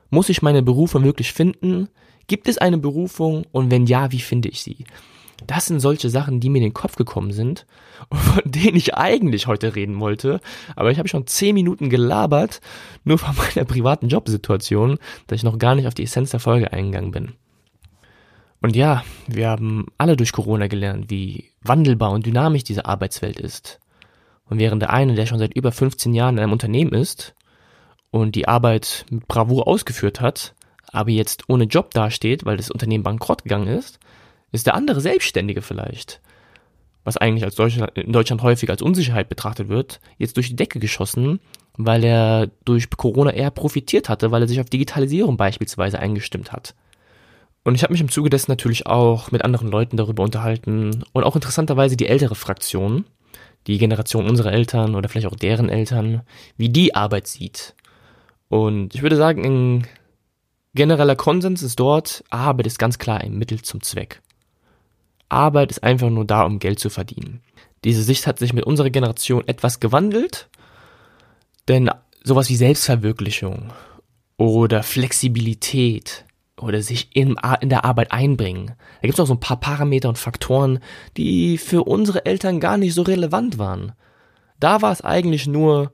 Muss 0.09 0.29
ich 0.29 0.41
meine 0.41 0.63
Berufung 0.63 1.03
wirklich 1.03 1.33
finden? 1.33 1.89
Gibt 2.27 2.47
es 2.47 2.57
eine 2.57 2.77
Berufung? 2.77 3.45
Und 3.51 3.71
wenn 3.71 3.87
ja, 3.87 4.11
wie 4.11 4.19
finde 4.19 4.49
ich 4.49 4.61
sie? 4.61 4.85
Das 5.47 5.65
sind 5.65 5.79
solche 5.79 6.09
Sachen, 6.09 6.39
die 6.39 6.49
mir 6.49 6.57
in 6.59 6.65
den 6.65 6.73
Kopf 6.73 6.95
gekommen 6.95 7.31
sind 7.31 7.65
und 8.09 8.19
von 8.19 8.41
denen 8.45 8.77
ich 8.77 8.95
eigentlich 8.95 9.47
heute 9.47 9.75
reden 9.75 9.99
wollte. 9.99 10.39
Aber 10.75 10.91
ich 10.91 10.99
habe 10.99 11.09
schon 11.09 11.27
zehn 11.27 11.55
Minuten 11.55 11.89
gelabert, 11.89 12.61
nur 13.03 13.17
von 13.17 13.35
meiner 13.55 13.65
privaten 13.65 14.07
Jobsituation, 14.07 14.97
dass 15.27 15.37
ich 15.37 15.43
noch 15.43 15.59
gar 15.59 15.75
nicht 15.75 15.87
auf 15.87 15.93
die 15.93 16.03
Essenz 16.03 16.31
der 16.31 16.39
Folge 16.39 16.71
eingegangen 16.73 17.11
bin. 17.11 17.33
Und 18.61 18.75
ja, 18.75 19.03
wir 19.27 19.49
haben 19.49 19.85
alle 19.97 20.17
durch 20.17 20.33
Corona 20.33 20.67
gelernt, 20.67 21.09
wie 21.09 21.51
wandelbar 21.61 22.11
und 22.11 22.25
dynamisch 22.25 22.65
diese 22.65 22.85
Arbeitswelt 22.85 23.39
ist. 23.39 23.79
Und 24.49 24.59
während 24.59 24.81
der 24.81 24.91
eine, 24.91 25.15
der 25.15 25.25
schon 25.25 25.39
seit 25.39 25.55
über 25.55 25.71
15 25.71 26.13
Jahren 26.13 26.35
in 26.35 26.43
einem 26.43 26.51
Unternehmen 26.51 26.93
ist 26.93 27.35
und 28.11 28.35
die 28.35 28.47
Arbeit 28.47 29.05
mit 29.09 29.27
Bravour 29.27 29.67
ausgeführt 29.67 30.19
hat, 30.19 30.55
aber 30.91 31.11
jetzt 31.11 31.43
ohne 31.47 31.65
Job 31.65 31.91
dasteht, 31.91 32.45
weil 32.45 32.57
das 32.57 32.71
Unternehmen 32.71 33.03
bankrott 33.03 33.43
gegangen 33.43 33.67
ist, 33.67 33.99
ist 34.51 34.67
der 34.67 34.75
andere 34.75 35.01
Selbstständige 35.01 35.61
vielleicht, 35.61 36.21
was 37.03 37.17
eigentlich 37.17 37.43
als 37.43 37.55
Deutschland, 37.55 37.97
in 37.97 38.11
Deutschland 38.11 38.41
häufig 38.43 38.69
als 38.69 38.81
Unsicherheit 38.81 39.29
betrachtet 39.29 39.69
wird, 39.69 39.99
jetzt 40.17 40.37
durch 40.37 40.49
die 40.49 40.55
Decke 40.55 40.79
geschossen, 40.79 41.39
weil 41.77 42.03
er 42.03 42.49
durch 42.65 42.89
Corona 42.89 43.31
eher 43.31 43.51
profitiert 43.51 44.09
hatte, 44.09 44.31
weil 44.31 44.41
er 44.41 44.47
sich 44.47 44.59
auf 44.59 44.69
Digitalisierung 44.69 45.37
beispielsweise 45.37 45.99
eingestimmt 45.99 46.51
hat. 46.51 46.75
Und 47.63 47.75
ich 47.75 47.83
habe 47.83 47.93
mich 47.93 48.01
im 48.01 48.09
Zuge 48.09 48.29
dessen 48.29 48.51
natürlich 48.51 48.87
auch 48.87 49.31
mit 49.31 49.43
anderen 49.43 49.69
Leuten 49.69 49.97
darüber 49.97 50.23
unterhalten 50.23 51.03
und 51.13 51.23
auch 51.23 51.35
interessanterweise 51.35 51.97
die 51.97 52.07
ältere 52.07 52.35
Fraktion, 52.35 53.05
die 53.67 53.77
Generation 53.77 54.29
unserer 54.29 54.53
Eltern 54.53 54.95
oder 54.95 55.09
vielleicht 55.09 55.27
auch 55.27 55.35
deren 55.35 55.69
Eltern, 55.69 56.21
wie 56.57 56.69
die 56.69 56.95
Arbeit 56.95 57.27
sieht. 57.27 57.75
Und 58.47 58.95
ich 58.95 59.03
würde 59.03 59.17
sagen, 59.17 59.45
ein 59.45 59.87
genereller 60.73 61.15
Konsens 61.15 61.61
ist 61.61 61.79
dort, 61.79 62.23
Arbeit 62.29 62.67
ist 62.67 62.79
ganz 62.79 62.97
klar 62.97 63.19
ein 63.19 63.37
Mittel 63.37 63.61
zum 63.61 63.81
Zweck. 63.81 64.21
Arbeit 65.29 65.71
ist 65.71 65.83
einfach 65.83 66.09
nur 66.09 66.25
da, 66.25 66.43
um 66.43 66.59
Geld 66.59 66.79
zu 66.79 66.89
verdienen. 66.89 67.41
Diese 67.83 68.03
Sicht 68.03 68.27
hat 68.27 68.39
sich 68.39 68.53
mit 68.53 68.65
unserer 68.65 68.89
Generation 68.89 69.47
etwas 69.47 69.79
gewandelt, 69.79 70.49
denn 71.67 71.89
sowas 72.23 72.49
wie 72.49 72.55
Selbstverwirklichung 72.55 73.71
oder 74.37 74.83
Flexibilität 74.83 76.25
oder 76.57 76.81
sich 76.81 77.09
in, 77.13 77.37
in 77.61 77.69
der 77.69 77.85
Arbeit 77.85 78.11
einbringen. 78.11 78.67
Da 78.67 79.01
gibt 79.01 79.13
es 79.13 79.19
auch 79.19 79.27
so 79.27 79.33
ein 79.33 79.39
paar 79.39 79.59
Parameter 79.59 80.09
und 80.09 80.17
Faktoren, 80.17 80.79
die 81.15 81.57
für 81.57 81.83
unsere 81.83 82.25
Eltern 82.25 82.59
gar 82.59 82.77
nicht 82.77 82.93
so 82.93 83.03
relevant 83.03 83.57
waren. 83.57 83.93
Da 84.59 84.81
war 84.81 84.91
es 84.91 85.01
eigentlich 85.01 85.47
nur 85.47 85.93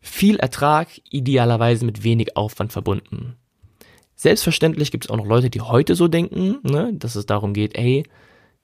viel 0.00 0.36
Ertrag, 0.36 0.88
idealerweise 1.10 1.84
mit 1.84 2.02
wenig 2.02 2.36
Aufwand 2.36 2.72
verbunden. 2.72 3.36
Selbstverständlich 4.14 4.90
gibt 4.90 5.04
es 5.04 5.10
auch 5.10 5.16
noch 5.16 5.26
Leute, 5.26 5.50
die 5.50 5.60
heute 5.60 5.94
so 5.94 6.08
denken, 6.08 6.58
ne, 6.62 6.92
dass 6.94 7.16
es 7.16 7.26
darum 7.26 7.52
geht, 7.52 7.76
ey, 7.76 8.04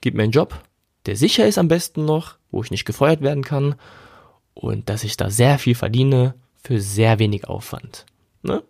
gib 0.03 0.15
mir 0.15 0.25
einen 0.25 0.33
Job, 0.33 0.63
der 1.07 1.17
sicher 1.17 1.47
ist 1.47 1.57
am 1.57 1.69
besten 1.69 2.05
noch, 2.05 2.37
wo 2.51 2.63
ich 2.63 2.71
nicht 2.71 2.85
gefeuert 2.85 3.23
werden 3.23 3.43
kann 3.43 3.77
und 4.53 4.91
dass 4.91 5.05
ich 5.05 5.17
da 5.17 5.31
sehr 5.31 5.59
viel 5.59 5.75
verdiene 5.75 6.35
für 6.63 6.81
sehr 6.81 7.19
wenig 7.19 7.49
Aufwand. 7.49 8.05
Ne? 8.43 8.63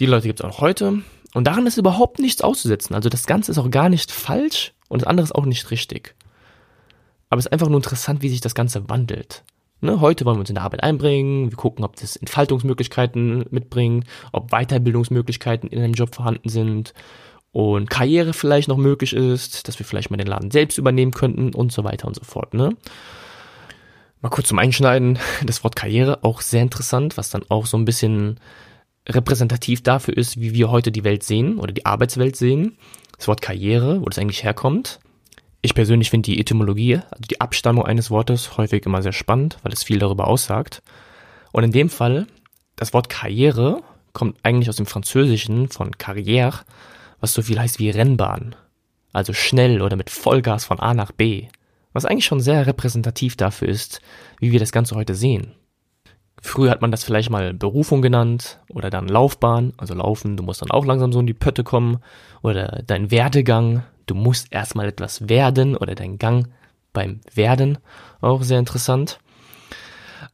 Die 0.00 0.06
Leute 0.06 0.26
gibt 0.26 0.40
es 0.40 0.46
auch 0.46 0.60
heute 0.60 1.02
und 1.34 1.46
daran 1.46 1.66
ist 1.66 1.76
überhaupt 1.76 2.18
nichts 2.18 2.40
auszusetzen. 2.40 2.94
Also 2.94 3.10
das 3.10 3.26
Ganze 3.26 3.52
ist 3.52 3.58
auch 3.58 3.70
gar 3.70 3.90
nicht 3.90 4.10
falsch 4.10 4.72
und 4.88 5.02
das 5.02 5.08
andere 5.08 5.24
ist 5.24 5.34
auch 5.34 5.44
nicht 5.44 5.70
richtig. 5.70 6.14
Aber 7.28 7.38
es 7.38 7.46
ist 7.46 7.52
einfach 7.52 7.68
nur 7.68 7.76
interessant, 7.76 8.22
wie 8.22 8.30
sich 8.30 8.40
das 8.40 8.54
Ganze 8.54 8.88
wandelt. 8.88 9.44
Ne, 9.80 10.00
heute 10.00 10.24
wollen 10.24 10.36
wir 10.36 10.40
uns 10.40 10.48
in 10.48 10.56
der 10.56 10.64
Arbeit 10.64 10.82
einbringen, 10.82 11.50
wir 11.50 11.56
gucken, 11.56 11.84
ob 11.84 11.94
das 11.94 12.16
Entfaltungsmöglichkeiten 12.16 13.44
mitbringt, 13.50 14.08
ob 14.32 14.50
Weiterbildungsmöglichkeiten 14.50 15.68
in 15.68 15.78
einem 15.80 15.94
Job 15.94 16.16
vorhanden 16.16 16.48
sind 16.48 16.94
und 17.52 17.88
Karriere 17.90 18.32
vielleicht 18.32 18.68
noch 18.68 18.76
möglich 18.76 19.14
ist, 19.14 19.68
dass 19.68 19.78
wir 19.78 19.86
vielleicht 19.86 20.10
mal 20.10 20.16
den 20.16 20.26
Laden 20.26 20.50
selbst 20.50 20.78
übernehmen 20.78 21.12
könnten 21.12 21.54
und 21.54 21.72
so 21.72 21.84
weiter 21.84 22.06
und 22.06 22.14
so 22.14 22.24
fort. 22.24 22.54
Ne? 22.54 22.76
Mal 24.20 24.28
kurz 24.30 24.48
zum 24.48 24.58
Einschneiden, 24.58 25.18
das 25.44 25.64
Wort 25.64 25.76
Karriere 25.76 26.24
auch 26.24 26.40
sehr 26.40 26.62
interessant, 26.62 27.16
was 27.16 27.30
dann 27.30 27.44
auch 27.48 27.66
so 27.66 27.76
ein 27.76 27.84
bisschen 27.84 28.38
repräsentativ 29.08 29.82
dafür 29.82 30.16
ist, 30.16 30.40
wie 30.40 30.52
wir 30.52 30.70
heute 30.70 30.92
die 30.92 31.04
Welt 31.04 31.22
sehen 31.22 31.58
oder 31.58 31.72
die 31.72 31.86
Arbeitswelt 31.86 32.36
sehen. 32.36 32.76
Das 33.16 33.28
Wort 33.28 33.40
Karriere, 33.40 34.00
wo 34.00 34.04
das 34.04 34.18
eigentlich 34.18 34.44
herkommt. 34.44 35.00
Ich 35.62 35.74
persönlich 35.74 36.10
finde 36.10 36.30
die 36.30 36.40
Etymologie, 36.40 36.96
also 36.96 37.22
die 37.28 37.40
Abstammung 37.40 37.84
eines 37.84 38.10
Wortes, 38.10 38.56
häufig 38.56 38.86
immer 38.86 39.02
sehr 39.02 39.12
spannend, 39.12 39.58
weil 39.62 39.72
es 39.72 39.82
viel 39.82 39.98
darüber 39.98 40.28
aussagt. 40.28 40.82
Und 41.52 41.64
in 41.64 41.72
dem 41.72 41.88
Fall, 41.88 42.26
das 42.76 42.92
Wort 42.92 43.08
Karriere 43.08 43.82
kommt 44.12 44.36
eigentlich 44.42 44.68
aus 44.68 44.76
dem 44.76 44.86
Französischen 44.86 45.68
von 45.68 45.92
Carrière, 45.92 46.60
was 47.20 47.32
so 47.32 47.42
viel 47.42 47.58
heißt 47.58 47.78
wie 47.78 47.90
Rennbahn. 47.90 48.54
Also 49.12 49.32
schnell 49.32 49.82
oder 49.82 49.96
mit 49.96 50.10
Vollgas 50.10 50.64
von 50.64 50.80
A 50.80 50.94
nach 50.94 51.12
B. 51.12 51.48
Was 51.92 52.04
eigentlich 52.04 52.26
schon 52.26 52.40
sehr 52.40 52.66
repräsentativ 52.66 53.36
dafür 53.36 53.68
ist, 53.68 54.00
wie 54.38 54.52
wir 54.52 54.60
das 54.60 54.72
Ganze 54.72 54.94
heute 54.94 55.14
sehen. 55.14 55.54
Früher 56.40 56.70
hat 56.70 56.82
man 56.82 56.92
das 56.92 57.02
vielleicht 57.02 57.30
mal 57.30 57.52
Berufung 57.52 58.00
genannt 58.00 58.60
oder 58.72 58.90
dann 58.90 59.08
Laufbahn, 59.08 59.72
also 59.76 59.94
Laufen, 59.94 60.36
du 60.36 60.44
musst 60.44 60.62
dann 60.62 60.70
auch 60.70 60.84
langsam 60.84 61.12
so 61.12 61.20
in 61.20 61.26
die 61.26 61.34
Pötte 61.34 61.64
kommen 61.64 61.98
oder 62.42 62.82
dein 62.86 63.10
Werdegang, 63.10 63.82
du 64.06 64.14
musst 64.14 64.52
erstmal 64.52 64.86
etwas 64.86 65.28
werden 65.28 65.76
oder 65.76 65.94
dein 65.96 66.18
Gang 66.18 66.48
beim 66.92 67.20
Werden, 67.34 67.78
auch 68.20 68.42
sehr 68.42 68.60
interessant. 68.60 69.18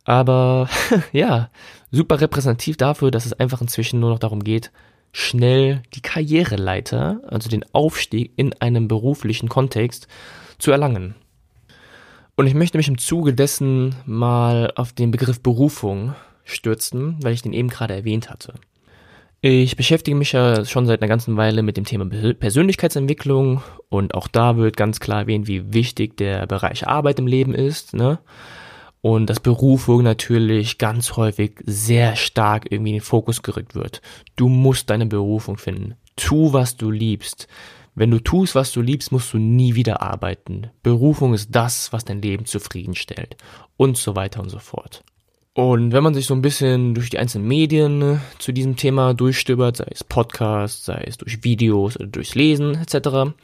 Aber 0.05 0.69
ja, 1.13 1.49
super 1.91 2.21
repräsentativ 2.21 2.77
dafür, 2.77 3.11
dass 3.11 3.25
es 3.25 3.33
einfach 3.33 3.63
inzwischen 3.63 4.01
nur 4.01 4.11
noch 4.11 4.19
darum 4.19 4.45
geht, 4.45 4.71
schnell 5.15 5.81
die 5.95 6.03
Karriereleiter, 6.03 7.21
also 7.29 7.49
den 7.49 7.65
Aufstieg 7.73 8.33
in 8.35 8.53
einem 8.61 8.89
beruflichen 8.89 9.49
Kontext 9.49 10.09
zu 10.59 10.73
erlangen. 10.73 11.15
Und 12.35 12.49
ich 12.49 12.55
möchte 12.55 12.79
mich 12.79 12.89
im 12.89 12.99
Zuge 12.99 13.33
dessen 13.33 13.95
mal 14.07 14.73
auf 14.75 14.93
den 14.93 15.13
Begriff 15.13 15.41
Berufung 15.41 16.17
stürzen, 16.43 17.17
weil 17.23 17.33
ich 17.33 17.43
den 17.43 17.53
eben 17.53 17.69
gerade 17.69 17.95
erwähnt 17.95 18.29
hatte. 18.29 18.55
Ich 19.41 19.77
beschäftige 19.77 20.17
mich 20.17 20.33
ja 20.33 20.65
schon 20.65 20.87
seit 20.87 21.01
einer 21.01 21.09
ganzen 21.09 21.37
Weile 21.37 21.63
mit 21.63 21.77
dem 21.77 21.85
Thema 21.85 22.07
Persönlichkeitsentwicklung 22.07 23.63
und 23.89 24.15
auch 24.15 24.27
da 24.27 24.57
wird 24.57 24.77
ganz 24.77 24.99
klar 24.99 25.21
erwähnt, 25.21 25.47
wie 25.47 25.73
wichtig 25.73 26.17
der 26.17 26.47
Bereich 26.47 26.89
Arbeit 26.89 27.21
im 27.21 27.29
Leben 27.29 27.55
ist, 27.55 27.95
ne? 27.95 28.19
Und 29.05 29.29
dass 29.29 29.39
Berufung 29.39 30.03
natürlich 30.03 30.79
ganz 30.79 31.19
häufig 31.19 31.61
sehr 31.67 32.17
stark 32.17 32.73
irgendwie 32.73 32.93
in 32.93 32.97
den 32.97 33.03
Fokus 33.03 33.43
gerückt 33.43 33.75
wird. 33.75 34.01
Du 34.35 34.49
musst 34.49 34.89
deine 34.89 35.05
Berufung 35.05 35.59
finden. 35.59 35.97
Tu, 36.17 36.55
was 36.55 36.79
du 36.79 36.91
liebst. 36.91 37.47
Wenn 37.95 38.11
du 38.11 38.19
tust, 38.19 38.55
was 38.55 38.73
du 38.73 38.81
liebst, 38.81 39.13
musst 39.13 39.35
du 39.35 39.37
nie 39.37 39.75
wieder 39.75 40.01
arbeiten. 40.01 40.69
Berufung 40.83 41.35
ist 41.35 41.55
das, 41.55 41.93
was 41.93 42.07
dein 42.07 42.23
Leben 42.23 42.47
zufriedenstellt. 42.47 43.37
Und 43.77 43.99
so 43.99 44.17
weiter 44.17 44.41
und 44.41 44.49
so 44.49 44.59
fort. 44.59 45.05
Und 45.53 45.93
wenn 45.93 46.03
man 46.03 46.15
sich 46.15 46.25
so 46.25 46.33
ein 46.33 46.41
bisschen 46.41 46.95
durch 46.95 47.11
die 47.11 47.19
einzelnen 47.19 47.47
Medien 47.47 47.99
ne, 47.99 48.23
zu 48.39 48.53
diesem 48.53 48.77
Thema 48.77 49.13
durchstöbert, 49.13 49.77
sei 49.77 49.89
es 49.91 50.03
Podcast, 50.03 50.87
sei 50.87 51.05
es 51.07 51.19
durch 51.19 51.45
Videos 51.45 51.99
oder 51.99 52.07
durchs 52.07 52.35
Lesen 52.35 52.75
etc., 52.77 53.35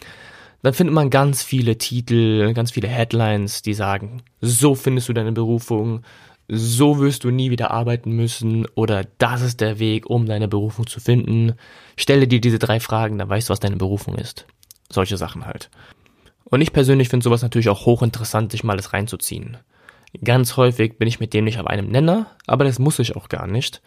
dann 0.63 0.75
findet 0.75 0.95
man 0.95 1.11
ganz 1.11 1.43
viele 1.43 1.79
Titel, 1.79 2.53
ganz 2.53 2.73
viele 2.73 2.89
Headlines, 2.89 3.63
die 3.63 3.75
sagen, 3.75 4.23
so 4.41 4.75
findest 4.75 5.09
du 5.09 5.13
deine 5.13 5.33
Berufung, 5.33 6.03
so 6.49 6.99
wirst 6.99 7.25
du 7.25 7.31
nie 7.31 7.51
wieder 7.51 7.71
arbeiten 7.71 8.13
müssen 8.13 8.67
oder 8.75 9.05
das 9.19 9.41
ist 9.41 9.61
der 9.61 9.79
Weg, 9.79 10.11
um 10.11 10.27
deine 10.27 10.49
Berufung 10.49 10.87
zu 10.87 11.01
finden. 11.01 11.55
Stelle 11.97 12.27
dir 12.27 12.41
diese 12.41 12.59
drei 12.59 12.81
Fragen, 12.81 13.19
dann 13.19 13.29
weißt 13.29 13.49
du, 13.49 13.53
was 13.53 13.61
deine 13.61 13.77
Berufung 13.77 14.17
ist. 14.17 14.47
Solche 14.91 15.17
Sachen 15.17 15.47
halt. 15.47 15.71
Und 16.45 16.61
ich 16.61 16.73
persönlich 16.73 17.09
finde 17.09 17.25
sowas 17.25 17.43
natürlich 17.43 17.69
auch 17.69 17.87
hochinteressant, 17.87 18.51
sich 18.51 18.65
mal 18.65 18.77
das 18.77 18.93
reinzuziehen. 18.93 19.59
Ganz 20.25 20.57
häufig 20.57 20.99
bin 20.99 21.07
ich 21.07 21.21
mit 21.21 21.33
dem 21.33 21.45
nicht 21.45 21.61
auf 21.61 21.69
einem 21.69 21.89
Nenner, 21.89 22.27
aber 22.47 22.65
das 22.65 22.81
muss 22.81 22.99
ich 22.99 23.15
auch 23.15 23.29
gar 23.29 23.47
nicht. 23.47 23.81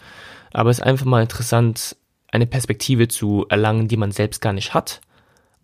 Aber 0.53 0.69
es 0.69 0.79
ist 0.79 0.85
einfach 0.85 1.05
mal 1.05 1.21
interessant, 1.21 1.97
eine 2.31 2.47
Perspektive 2.47 3.09
zu 3.09 3.45
erlangen, 3.49 3.89
die 3.89 3.97
man 3.97 4.11
selbst 4.11 4.41
gar 4.41 4.53
nicht 4.53 4.73
hat, 4.73 5.01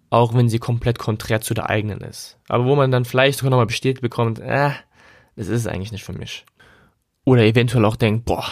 auch 0.10 0.34
wenn 0.34 0.50
sie 0.50 0.60
komplett 0.60 1.00
konträr 1.00 1.42
zu 1.42 1.54
der 1.54 1.70
eigenen 1.70 2.02
ist. 2.02 2.38
Aber 2.48 2.66
wo 2.66 2.76
man 2.76 2.92
dann 2.92 3.06
vielleicht 3.06 3.40
sogar 3.40 3.52
nochmal 3.52 3.66
bestätigt 3.68 4.02
bekommt, 4.02 4.40
äh, 4.40 4.72
das 5.36 5.48
ist 5.48 5.62
es 5.62 5.68
eigentlich 5.68 5.92
nicht 5.92 6.04
für 6.04 6.14
mich. 6.14 6.46
Oder 7.26 7.44
eventuell 7.44 7.86
auch 7.86 7.96
denkt, 7.96 8.26
boah, 8.26 8.46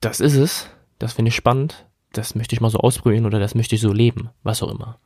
das 0.00 0.20
ist 0.20 0.36
es, 0.36 0.68
das 0.98 1.12
finde 1.12 1.28
ich 1.28 1.36
spannend, 1.36 1.86
das 2.12 2.34
möchte 2.34 2.54
ich 2.54 2.60
mal 2.60 2.70
so 2.70 2.78
ausprobieren 2.78 3.26
oder 3.26 3.38
das 3.38 3.54
möchte 3.54 3.74
ich 3.74 3.80
so 3.80 3.92
leben, 3.92 4.30
was 4.42 4.62
auch 4.62 4.70
immer. 4.70 4.98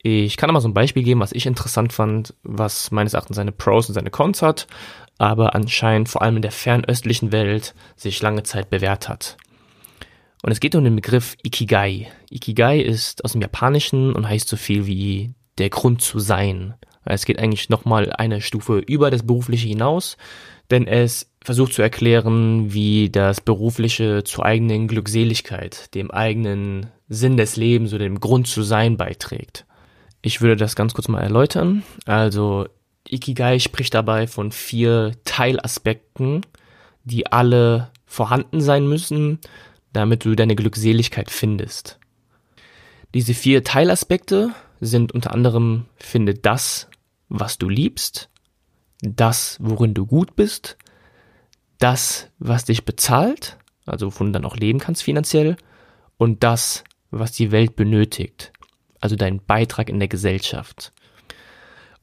Ich 0.00 0.36
kann 0.36 0.52
mal 0.52 0.60
so 0.60 0.68
ein 0.68 0.74
Beispiel 0.74 1.02
geben, 1.02 1.20
was 1.20 1.32
ich 1.32 1.46
interessant 1.46 1.92
fand, 1.92 2.34
was 2.42 2.92
meines 2.92 3.14
Erachtens 3.14 3.36
seine 3.36 3.52
Pros 3.52 3.88
und 3.88 3.94
seine 3.94 4.10
Cons 4.10 4.42
hat, 4.42 4.68
aber 5.18 5.54
anscheinend 5.54 6.08
vor 6.08 6.22
allem 6.22 6.36
in 6.36 6.42
der 6.42 6.52
fernöstlichen 6.52 7.32
Welt 7.32 7.74
sich 7.96 8.22
lange 8.22 8.44
Zeit 8.44 8.70
bewährt 8.70 9.08
hat. 9.08 9.36
Und 10.42 10.52
es 10.52 10.60
geht 10.60 10.74
um 10.74 10.84
den 10.84 10.96
Begriff 10.96 11.36
Ikigai. 11.42 12.08
Ikigai 12.30 12.80
ist 12.80 13.24
aus 13.24 13.32
dem 13.32 13.40
Japanischen 13.40 14.12
und 14.14 14.28
heißt 14.28 14.48
so 14.48 14.56
viel 14.56 14.86
wie 14.86 15.34
der 15.58 15.70
Grund 15.70 16.00
zu 16.00 16.18
sein. 16.18 16.74
Es 17.04 17.24
geht 17.24 17.38
eigentlich 17.38 17.70
nochmal 17.70 18.12
eine 18.12 18.40
Stufe 18.40 18.78
über 18.78 19.10
das 19.10 19.26
Berufliche 19.26 19.66
hinaus, 19.66 20.16
denn 20.70 20.86
es 20.86 21.32
versucht 21.42 21.72
zu 21.72 21.82
erklären, 21.82 22.72
wie 22.72 23.08
das 23.08 23.40
Berufliche 23.40 24.24
zur 24.24 24.44
eigenen 24.44 24.86
Glückseligkeit, 24.86 25.94
dem 25.94 26.10
eigenen 26.10 26.88
Sinn 27.08 27.36
des 27.36 27.56
Lebens 27.56 27.94
oder 27.94 28.04
dem 28.04 28.20
Grund 28.20 28.46
zu 28.46 28.62
sein 28.62 28.96
beiträgt. 28.96 29.64
Ich 30.20 30.40
würde 30.40 30.56
das 30.56 30.76
ganz 30.76 30.94
kurz 30.94 31.08
mal 31.08 31.22
erläutern. 31.22 31.82
Also 32.04 32.66
Ikigai 33.08 33.58
spricht 33.58 33.94
dabei 33.94 34.26
von 34.26 34.52
vier 34.52 35.12
Teilaspekten, 35.24 36.42
die 37.04 37.26
alle 37.26 37.90
vorhanden 38.04 38.60
sein 38.60 38.86
müssen, 38.86 39.38
damit 39.98 40.24
du 40.24 40.36
deine 40.36 40.54
Glückseligkeit 40.54 41.28
findest. 41.28 41.98
Diese 43.14 43.34
vier 43.34 43.64
Teilaspekte 43.64 44.54
sind 44.80 45.10
unter 45.12 45.32
anderem 45.32 45.86
finde 45.96 46.34
das, 46.34 46.88
was 47.28 47.58
du 47.58 47.68
liebst, 47.68 48.30
das, 49.02 49.58
worin 49.60 49.94
du 49.94 50.06
gut 50.06 50.36
bist, 50.36 50.78
das, 51.78 52.28
was 52.38 52.64
dich 52.64 52.84
bezahlt, 52.84 53.56
also 53.86 54.06
wovon 54.06 54.28
du 54.28 54.32
dann 54.34 54.44
auch 54.44 54.56
leben 54.56 54.78
kannst 54.78 55.02
finanziell, 55.02 55.56
und 56.16 56.44
das, 56.44 56.84
was 57.10 57.32
die 57.32 57.50
Welt 57.50 57.74
benötigt, 57.74 58.52
also 59.00 59.16
dein 59.16 59.44
Beitrag 59.44 59.88
in 59.88 59.98
der 59.98 60.08
Gesellschaft. 60.08 60.92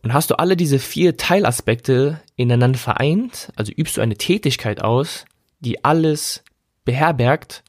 Und 0.03 0.13
hast 0.13 0.31
du 0.31 0.35
alle 0.37 0.57
diese 0.57 0.79
vier 0.79 1.15
Teilaspekte 1.15 2.19
ineinander 2.35 2.77
vereint, 2.77 3.53
also 3.55 3.71
übst 3.71 3.95
du 3.95 4.01
eine 4.01 4.17
Tätigkeit 4.17 4.81
aus, 4.81 5.23
die 5.59 5.85
alles 5.85 6.43
beherbergt, 6.83 7.63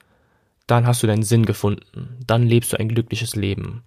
dann 0.67 0.87
hast 0.87 1.03
du 1.03 1.07
deinen 1.07 1.23
Sinn 1.23 1.47
gefunden, 1.47 2.19
dann 2.27 2.47
lebst 2.47 2.73
du 2.73 2.79
ein 2.79 2.89
glückliches 2.89 3.37
Leben. 3.37 3.85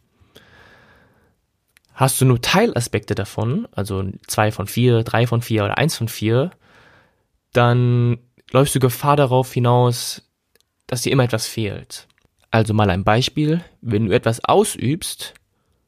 Hast 1.94 2.22
du 2.22 2.26
nur 2.26 2.42
Teilaspekte 2.42 3.16
davon, 3.16 3.68
also 3.74 4.04
zwei 4.28 4.52
von 4.52 4.68
vier, 4.68 5.04
drei 5.04 5.28
von 5.28 5.42
vier 5.42 5.66
oder 5.66 5.78
eins 5.78 5.98
von 5.98 6.08
vier, 6.08 6.52
dann 7.52 8.20
läufst 8.52 8.76
du 8.76 8.80
Gefahr 8.80 9.18
darauf 9.18 9.52
hinaus, 9.52 10.22
dass 10.88 11.02
dir 11.02 11.12
immer 11.12 11.26
etwas 11.26 11.48
fehlt. 11.48 12.08
Also 12.52 12.74
mal 12.74 12.90
ein 12.90 13.04
Beispiel, 13.04 13.64
wenn 13.82 14.08
du 14.08 14.16
etwas 14.16 14.44
ausübst, 14.44 15.34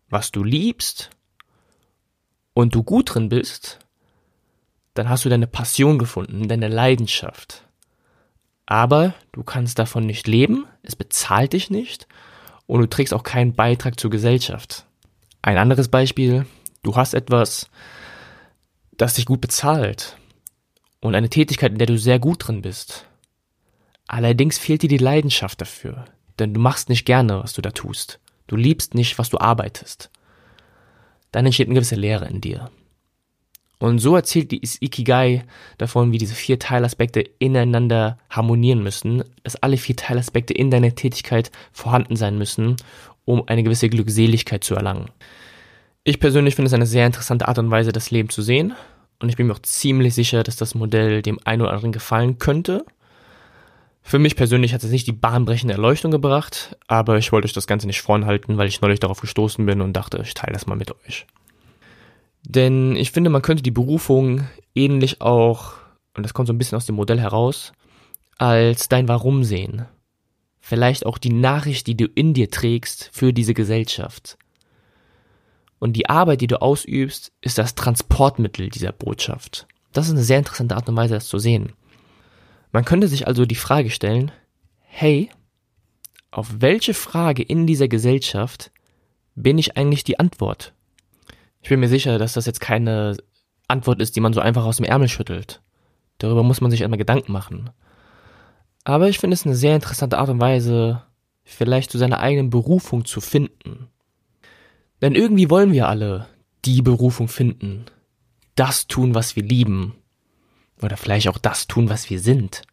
was 0.09 0.31
du 0.31 0.43
liebst 0.43 1.09
und 2.53 2.75
du 2.75 2.83
gut 2.83 3.15
drin 3.15 3.29
bist, 3.29 3.79
dann 4.93 5.09
hast 5.09 5.23
du 5.23 5.29
deine 5.29 5.47
Passion 5.47 5.97
gefunden, 5.97 6.49
deine 6.49 6.67
Leidenschaft. 6.67 7.63
Aber 8.71 9.13
du 9.33 9.43
kannst 9.43 9.79
davon 9.79 10.05
nicht 10.05 10.27
leben, 10.27 10.65
es 10.81 10.95
bezahlt 10.95 11.51
dich 11.51 11.69
nicht 11.69 12.07
und 12.67 12.79
du 12.79 12.87
trägst 12.87 13.13
auch 13.13 13.23
keinen 13.23 13.53
Beitrag 13.53 13.99
zur 13.99 14.09
Gesellschaft. 14.09 14.85
Ein 15.41 15.57
anderes 15.57 15.89
Beispiel, 15.89 16.45
du 16.81 16.95
hast 16.95 17.13
etwas, 17.13 17.69
das 18.93 19.15
dich 19.15 19.25
gut 19.25 19.41
bezahlt 19.41 20.15
und 21.01 21.15
eine 21.15 21.27
Tätigkeit, 21.27 21.73
in 21.73 21.79
der 21.79 21.87
du 21.87 21.97
sehr 21.97 22.17
gut 22.17 22.47
drin 22.47 22.61
bist. 22.61 23.07
Allerdings 24.07 24.57
fehlt 24.57 24.83
dir 24.83 24.87
die 24.87 24.97
Leidenschaft 24.97 25.59
dafür, 25.59 26.05
denn 26.39 26.53
du 26.53 26.61
machst 26.61 26.87
nicht 26.87 27.03
gerne, 27.03 27.43
was 27.43 27.51
du 27.51 27.61
da 27.61 27.71
tust. 27.71 28.21
Du 28.47 28.55
liebst 28.55 28.95
nicht, 28.95 29.19
was 29.19 29.27
du 29.27 29.37
arbeitest. 29.37 30.09
Dann 31.33 31.45
entsteht 31.45 31.67
eine 31.67 31.75
gewisse 31.75 31.95
Leere 31.95 32.29
in 32.29 32.39
dir. 32.39 32.71
Und 33.81 33.97
so 33.97 34.15
erzählt 34.15 34.51
die 34.51 34.61
Ikigai 34.79 35.43
davon, 35.79 36.11
wie 36.11 36.19
diese 36.19 36.35
vier 36.35 36.59
Teilaspekte 36.59 37.21
ineinander 37.39 38.19
harmonieren 38.29 38.83
müssen, 38.83 39.23
dass 39.41 39.55
alle 39.55 39.75
vier 39.77 39.95
Teilaspekte 39.95 40.53
in 40.53 40.69
deiner 40.69 40.93
Tätigkeit 40.93 41.49
vorhanden 41.71 42.15
sein 42.15 42.37
müssen, 42.37 42.75
um 43.25 43.47
eine 43.47 43.63
gewisse 43.63 43.89
Glückseligkeit 43.89 44.63
zu 44.63 44.75
erlangen. 44.75 45.09
Ich 46.03 46.19
persönlich 46.19 46.53
finde 46.53 46.67
es 46.67 46.75
eine 46.75 46.85
sehr 46.85 47.07
interessante 47.07 47.47
Art 47.47 47.57
und 47.57 47.71
Weise, 47.71 47.91
das 47.91 48.11
Leben 48.11 48.29
zu 48.29 48.43
sehen. 48.43 48.75
Und 49.19 49.29
ich 49.29 49.35
bin 49.35 49.47
mir 49.47 49.53
auch 49.53 49.63
ziemlich 49.63 50.13
sicher, 50.13 50.43
dass 50.43 50.57
das 50.57 50.75
Modell 50.75 51.23
dem 51.23 51.39
einen 51.43 51.63
oder 51.63 51.71
anderen 51.71 51.91
gefallen 51.91 52.37
könnte. 52.37 52.85
Für 54.03 54.19
mich 54.19 54.35
persönlich 54.35 54.75
hat 54.75 54.83
es 54.83 54.91
nicht 54.91 55.07
die 55.07 55.11
bahnbrechende 55.11 55.73
Erleuchtung 55.73 56.11
gebracht, 56.11 56.77
aber 56.85 57.17
ich 57.17 57.31
wollte 57.31 57.47
euch 57.47 57.53
das 57.53 57.65
Ganze 57.65 57.87
nicht 57.87 58.03
vorenthalten, 58.03 58.59
weil 58.59 58.67
ich 58.67 58.79
neulich 58.81 58.99
darauf 58.99 59.21
gestoßen 59.21 59.65
bin 59.65 59.81
und 59.81 59.93
dachte, 59.93 60.21
ich 60.23 60.35
teile 60.35 60.53
das 60.53 60.67
mal 60.67 60.75
mit 60.75 60.91
euch. 61.07 61.25
Denn 62.43 62.95
ich 62.95 63.11
finde, 63.11 63.29
man 63.29 63.41
könnte 63.41 63.63
die 63.63 63.71
Berufung 63.71 64.47
ähnlich 64.75 65.21
auch, 65.21 65.73
und 66.15 66.23
das 66.23 66.33
kommt 66.33 66.47
so 66.47 66.53
ein 66.53 66.57
bisschen 66.57 66.75
aus 66.75 66.85
dem 66.85 66.95
Modell 66.95 67.19
heraus, 67.19 67.73
als 68.37 68.89
dein 68.89 69.07
Warum 69.07 69.43
sehen. 69.43 69.85
Vielleicht 70.59 71.05
auch 71.05 71.17
die 71.17 71.33
Nachricht, 71.33 71.87
die 71.87 71.97
du 71.97 72.05
in 72.05 72.33
dir 72.33 72.49
trägst 72.49 73.09
für 73.13 73.33
diese 73.33 73.53
Gesellschaft. 73.53 74.37
Und 75.79 75.93
die 75.93 76.09
Arbeit, 76.09 76.41
die 76.41 76.47
du 76.47 76.61
ausübst, 76.61 77.31
ist 77.41 77.57
das 77.57 77.75
Transportmittel 77.75 78.69
dieser 78.69 78.91
Botschaft. 78.91 79.67
Das 79.93 80.05
ist 80.05 80.11
eine 80.11 80.23
sehr 80.23 80.37
interessante 80.37 80.75
Art 80.75 80.87
und 80.87 80.95
Weise, 80.95 81.15
das 81.15 81.27
zu 81.27 81.39
sehen. 81.39 81.73
Man 82.71 82.85
könnte 82.85 83.07
sich 83.07 83.27
also 83.27 83.45
die 83.45 83.55
Frage 83.55 83.89
stellen, 83.89 84.31
hey, 84.79 85.29
auf 86.29 86.47
welche 86.59 86.93
Frage 86.93 87.43
in 87.43 87.67
dieser 87.67 87.87
Gesellschaft 87.87 88.71
bin 89.35 89.57
ich 89.57 89.75
eigentlich 89.77 90.03
die 90.03 90.19
Antwort? 90.19 90.73
Ich 91.61 91.69
bin 91.69 91.79
mir 91.79 91.89
sicher, 91.89 92.17
dass 92.17 92.33
das 92.33 92.45
jetzt 92.45 92.61
keine 92.61 93.17
Antwort 93.67 94.01
ist, 94.01 94.15
die 94.15 94.19
man 94.19 94.33
so 94.33 94.41
einfach 94.41 94.65
aus 94.65 94.77
dem 94.77 94.85
Ärmel 94.85 95.07
schüttelt. 95.07 95.61
Darüber 96.17 96.43
muss 96.43 96.61
man 96.61 96.71
sich 96.71 96.83
einmal 96.83 96.97
Gedanken 96.97 97.31
machen. 97.31 97.69
Aber 98.83 99.09
ich 99.09 99.19
finde 99.19 99.35
es 99.35 99.45
eine 99.45 99.55
sehr 99.55 99.75
interessante 99.75 100.17
Art 100.17 100.29
und 100.29 100.39
Weise, 100.39 101.03
vielleicht 101.43 101.91
zu 101.91 101.97
seiner 101.97 102.19
eigenen 102.19 102.49
Berufung 102.49 103.05
zu 103.05 103.21
finden. 103.21 103.87
Denn 105.01 105.15
irgendwie 105.15 105.49
wollen 105.49 105.71
wir 105.71 105.87
alle 105.87 106.27
die 106.65 106.81
Berufung 106.81 107.27
finden. 107.27 107.85
Das 108.55 108.87
tun, 108.87 109.15
was 109.15 109.35
wir 109.35 109.43
lieben. 109.43 109.95
Oder 110.81 110.97
vielleicht 110.97 111.27
auch 111.27 111.37
das 111.37 111.67
tun, 111.67 111.89
was 111.89 112.09
wir 112.09 112.19
sind. 112.19 112.63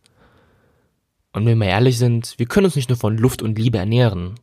Und 1.32 1.46
wenn 1.46 1.58
wir 1.58 1.68
ehrlich 1.68 1.98
sind, 1.98 2.38
wir 2.38 2.46
können 2.46 2.66
uns 2.66 2.76
nicht 2.76 2.88
nur 2.88 2.98
von 2.98 3.16
Luft 3.16 3.42
und 3.42 3.58
Liebe 3.58 3.78
ernähren. 3.78 4.34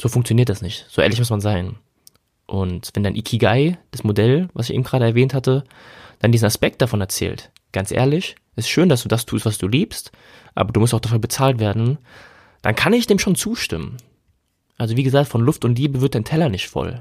So 0.00 0.08
funktioniert 0.08 0.48
das 0.48 0.62
nicht. 0.62 0.86
So 0.88 1.02
ehrlich 1.02 1.18
muss 1.18 1.30
man 1.30 1.40
sein. 1.40 1.76
Und 2.46 2.90
wenn 2.94 3.02
dann 3.02 3.14
Ikigai, 3.14 3.78
das 3.90 4.04
Modell, 4.04 4.48
was 4.54 4.68
ich 4.68 4.74
eben 4.74 4.84
gerade 4.84 5.04
erwähnt 5.04 5.34
hatte, 5.34 5.64
dann 6.18 6.32
diesen 6.32 6.46
Aspekt 6.46 6.82
davon 6.82 7.00
erzählt, 7.00 7.50
ganz 7.72 7.90
ehrlich, 7.90 8.36
ist 8.56 8.68
schön, 8.68 8.88
dass 8.88 9.02
du 9.02 9.08
das 9.08 9.26
tust, 9.26 9.46
was 9.46 9.58
du 9.58 9.66
liebst, 9.66 10.12
aber 10.54 10.72
du 10.72 10.80
musst 10.80 10.94
auch 10.94 11.00
dafür 11.00 11.18
bezahlt 11.18 11.58
werden, 11.58 11.98
dann 12.62 12.74
kann 12.74 12.92
ich 12.92 13.06
dem 13.06 13.18
schon 13.18 13.34
zustimmen. 13.34 13.96
Also 14.76 14.96
wie 14.96 15.02
gesagt, 15.02 15.28
von 15.28 15.42
Luft 15.42 15.64
und 15.64 15.78
Liebe 15.78 16.00
wird 16.00 16.14
dein 16.14 16.24
Teller 16.24 16.48
nicht 16.48 16.68
voll. 16.68 17.00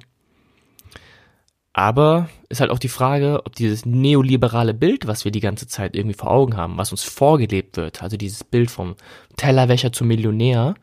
Aber 1.73 2.29
ist 2.49 2.62
halt 2.62 2.69
auch 2.69 2.79
die 2.79 2.88
Frage, 2.88 3.41
ob 3.45 3.56
dieses 3.56 3.86
neoliberale 3.86 4.75
Bild, 4.75 5.08
was 5.08 5.25
wir 5.25 5.32
die 5.32 5.39
ganze 5.39 5.67
Zeit 5.67 5.95
irgendwie 5.95 6.15
vor 6.15 6.29
Augen 6.29 6.56
haben, 6.56 6.77
was 6.77 6.91
uns 6.91 7.03
vorgelebt 7.03 7.77
wird, 7.77 8.03
also 8.03 8.15
dieses 8.15 8.43
Bild 8.43 8.69
vom 8.69 8.95
Tellerwäscher 9.38 9.91
zum 9.91 10.08
Millionär, 10.08 10.75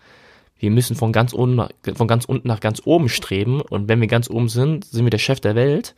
wir 0.61 0.71
müssen 0.71 0.95
von 0.95 1.11
ganz, 1.11 1.33
unten, 1.33 1.67
von 1.95 2.07
ganz 2.07 2.27
unten 2.27 2.47
nach 2.47 2.61
ganz 2.61 2.83
oben 2.85 3.09
streben 3.09 3.63
und 3.63 3.89
wenn 3.89 4.01
wir 4.01 4.09
ganz 4.09 4.29
oben 4.29 4.51
sind, 4.51 4.85
sind 4.85 5.05
wir 5.05 5.11
der 5.11 5.19
Chef 5.19 5.41
der 5.41 5.55
Welt. 5.55 5.95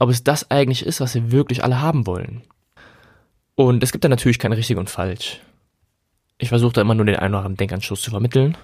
Ob 0.00 0.10
es 0.10 0.24
das 0.24 0.50
eigentlich 0.50 0.84
ist, 0.84 1.00
was 1.00 1.14
wir 1.14 1.30
wirklich 1.30 1.62
alle 1.62 1.80
haben 1.80 2.06
wollen. 2.06 2.42
Und 3.54 3.84
es 3.84 3.92
gibt 3.92 4.02
da 4.02 4.08
natürlich 4.08 4.40
kein 4.40 4.52
richtig 4.52 4.76
und 4.76 4.90
falsch. 4.90 5.40
Ich 6.38 6.48
versuche 6.48 6.72
da 6.72 6.80
immer 6.80 6.94
nur 6.94 7.06
den 7.06 7.16
einen 7.16 7.34
oder 7.34 7.44
anderen 7.44 7.56
Denkanstoß 7.58 8.02
zu 8.02 8.10
vermitteln, 8.10 8.56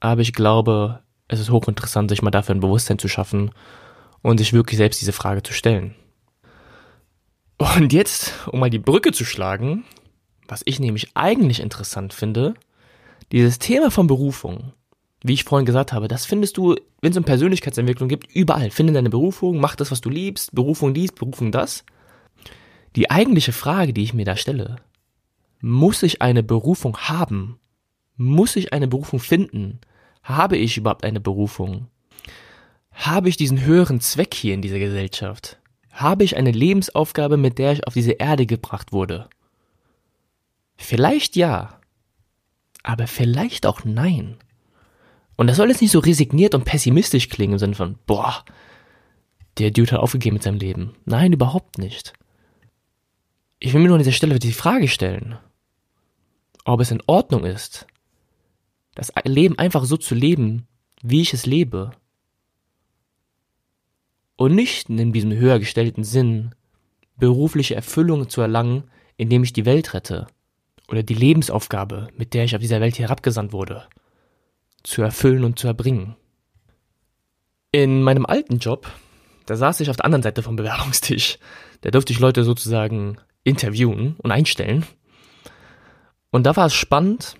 aber 0.00 0.22
ich 0.22 0.32
glaube, 0.32 1.00
es 1.28 1.40
ist 1.40 1.50
hochinteressant, 1.50 2.08
sich 2.08 2.22
mal 2.22 2.30
dafür 2.30 2.54
ein 2.54 2.60
Bewusstsein 2.60 2.98
zu 2.98 3.08
schaffen 3.08 3.50
und 4.22 4.38
sich 4.38 4.54
wirklich 4.54 4.78
selbst 4.78 5.00
diese 5.00 5.12
Frage 5.12 5.42
zu 5.42 5.52
stellen. 5.52 5.94
Und 7.58 7.92
jetzt, 7.92 8.32
um 8.50 8.60
mal 8.60 8.70
die 8.70 8.78
Brücke 8.78 9.12
zu 9.12 9.24
schlagen, 9.26 9.84
was 10.48 10.62
ich 10.64 10.80
nämlich 10.80 11.08
eigentlich 11.14 11.60
interessant 11.60 12.14
finde, 12.14 12.54
dieses 13.32 13.58
Thema 13.58 13.90
von 13.90 14.06
Berufung, 14.06 14.72
wie 15.22 15.32
ich 15.34 15.44
vorhin 15.44 15.66
gesagt 15.66 15.92
habe, 15.92 16.08
das 16.08 16.26
findest 16.26 16.56
du, 16.56 16.76
wenn 17.00 17.12
es 17.12 17.16
um 17.16 17.24
Persönlichkeitsentwicklung 17.24 18.08
gibt, 18.08 18.30
überall. 18.34 18.70
Finde 18.70 18.92
deine 18.92 19.10
Berufung, 19.10 19.58
mach 19.58 19.76
das, 19.76 19.90
was 19.90 20.00
du 20.00 20.10
liebst, 20.10 20.54
Berufung 20.54 20.94
dies, 20.94 21.12
Berufung 21.12 21.50
das. 21.50 21.84
Die 22.96 23.10
eigentliche 23.10 23.52
Frage, 23.52 23.92
die 23.92 24.02
ich 24.02 24.14
mir 24.14 24.24
da 24.24 24.36
stelle, 24.36 24.76
muss 25.60 26.02
ich 26.02 26.20
eine 26.20 26.42
Berufung 26.42 26.96
haben? 26.98 27.58
Muss 28.16 28.54
ich 28.54 28.72
eine 28.72 28.86
Berufung 28.86 29.18
finden? 29.18 29.80
Habe 30.22 30.56
ich 30.56 30.76
überhaupt 30.76 31.04
eine 31.04 31.20
Berufung? 31.20 31.88
Habe 32.92 33.28
ich 33.28 33.36
diesen 33.36 33.64
höheren 33.64 34.00
Zweck 34.00 34.34
hier 34.34 34.54
in 34.54 34.62
dieser 34.62 34.78
Gesellschaft? 34.78 35.58
Habe 35.90 36.24
ich 36.24 36.36
eine 36.36 36.50
Lebensaufgabe, 36.50 37.36
mit 37.36 37.58
der 37.58 37.72
ich 37.72 37.86
auf 37.86 37.94
diese 37.94 38.12
Erde 38.12 38.46
gebracht 38.46 38.92
wurde? 38.92 39.28
Vielleicht 40.76 41.34
ja, 41.34 41.80
aber 42.84 43.08
vielleicht 43.08 43.66
auch 43.66 43.84
nein. 43.84 44.36
Und 45.36 45.48
das 45.48 45.56
soll 45.56 45.68
jetzt 45.68 45.82
nicht 45.82 45.90
so 45.90 45.98
resigniert 45.98 46.54
und 46.54 46.64
pessimistisch 46.64 47.28
klingen 47.28 47.54
im 47.54 47.58
Sinne 47.58 47.74
von, 47.74 47.98
boah, 48.06 48.44
der 49.58 49.72
Dude 49.72 49.92
hat 49.92 50.00
aufgegeben 50.00 50.34
mit 50.34 50.44
seinem 50.44 50.58
Leben. 50.58 50.94
Nein, 51.04 51.32
überhaupt 51.32 51.78
nicht. 51.78 52.12
Ich 53.58 53.72
will 53.72 53.80
mir 53.80 53.88
nur 53.88 53.96
an 53.96 54.02
dieser 54.02 54.12
Stelle 54.12 54.38
die 54.38 54.52
Frage 54.52 54.86
stellen, 54.86 55.38
ob 56.64 56.80
es 56.80 56.90
in 56.90 57.02
Ordnung 57.06 57.44
ist, 57.44 57.86
das 58.94 59.12
Leben 59.24 59.58
einfach 59.58 59.84
so 59.84 59.96
zu 59.96 60.14
leben, 60.14 60.68
wie 61.02 61.22
ich 61.22 61.32
es 61.32 61.46
lebe. 61.46 61.92
Und 64.36 64.54
nicht 64.54 64.88
in 64.88 65.12
diesem 65.12 65.32
höher 65.32 65.58
gestellten 65.58 66.04
Sinn, 66.04 66.54
berufliche 67.16 67.74
Erfüllung 67.74 68.28
zu 68.28 68.40
erlangen, 68.40 68.84
indem 69.16 69.42
ich 69.42 69.52
die 69.52 69.64
Welt 69.64 69.94
rette 69.94 70.26
oder 70.88 71.02
die 71.02 71.14
Lebensaufgabe, 71.14 72.08
mit 72.16 72.34
der 72.34 72.44
ich 72.44 72.54
auf 72.54 72.60
dieser 72.60 72.80
Welt 72.80 72.98
herabgesandt 72.98 73.52
wurde, 73.52 73.84
zu 74.82 75.02
erfüllen 75.02 75.44
und 75.44 75.58
zu 75.58 75.66
erbringen. 75.66 76.16
In 77.72 78.02
meinem 78.02 78.26
alten 78.26 78.58
Job, 78.58 78.90
da 79.46 79.56
saß 79.56 79.80
ich 79.80 79.90
auf 79.90 79.96
der 79.96 80.04
anderen 80.04 80.22
Seite 80.22 80.42
vom 80.42 80.56
Bewerbungstisch. 80.56 81.38
Da 81.80 81.90
durfte 81.90 82.12
ich 82.12 82.20
Leute 82.20 82.44
sozusagen 82.44 83.18
interviewen 83.42 84.16
und 84.18 84.30
einstellen. 84.30 84.86
Und 86.30 86.44
da 86.44 86.56
war 86.56 86.66
es 86.66 86.74
spannend, 86.74 87.36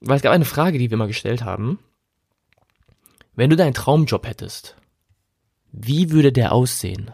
weil 0.00 0.16
es 0.16 0.22
gab 0.22 0.32
eine 0.32 0.44
Frage, 0.44 0.78
die 0.78 0.90
wir 0.90 0.96
mal 0.96 1.08
gestellt 1.08 1.44
haben. 1.44 1.78
Wenn 3.34 3.50
du 3.50 3.56
deinen 3.56 3.74
Traumjob 3.74 4.26
hättest, 4.26 4.76
wie 5.72 6.10
würde 6.10 6.32
der 6.32 6.52
aussehen? 6.52 7.10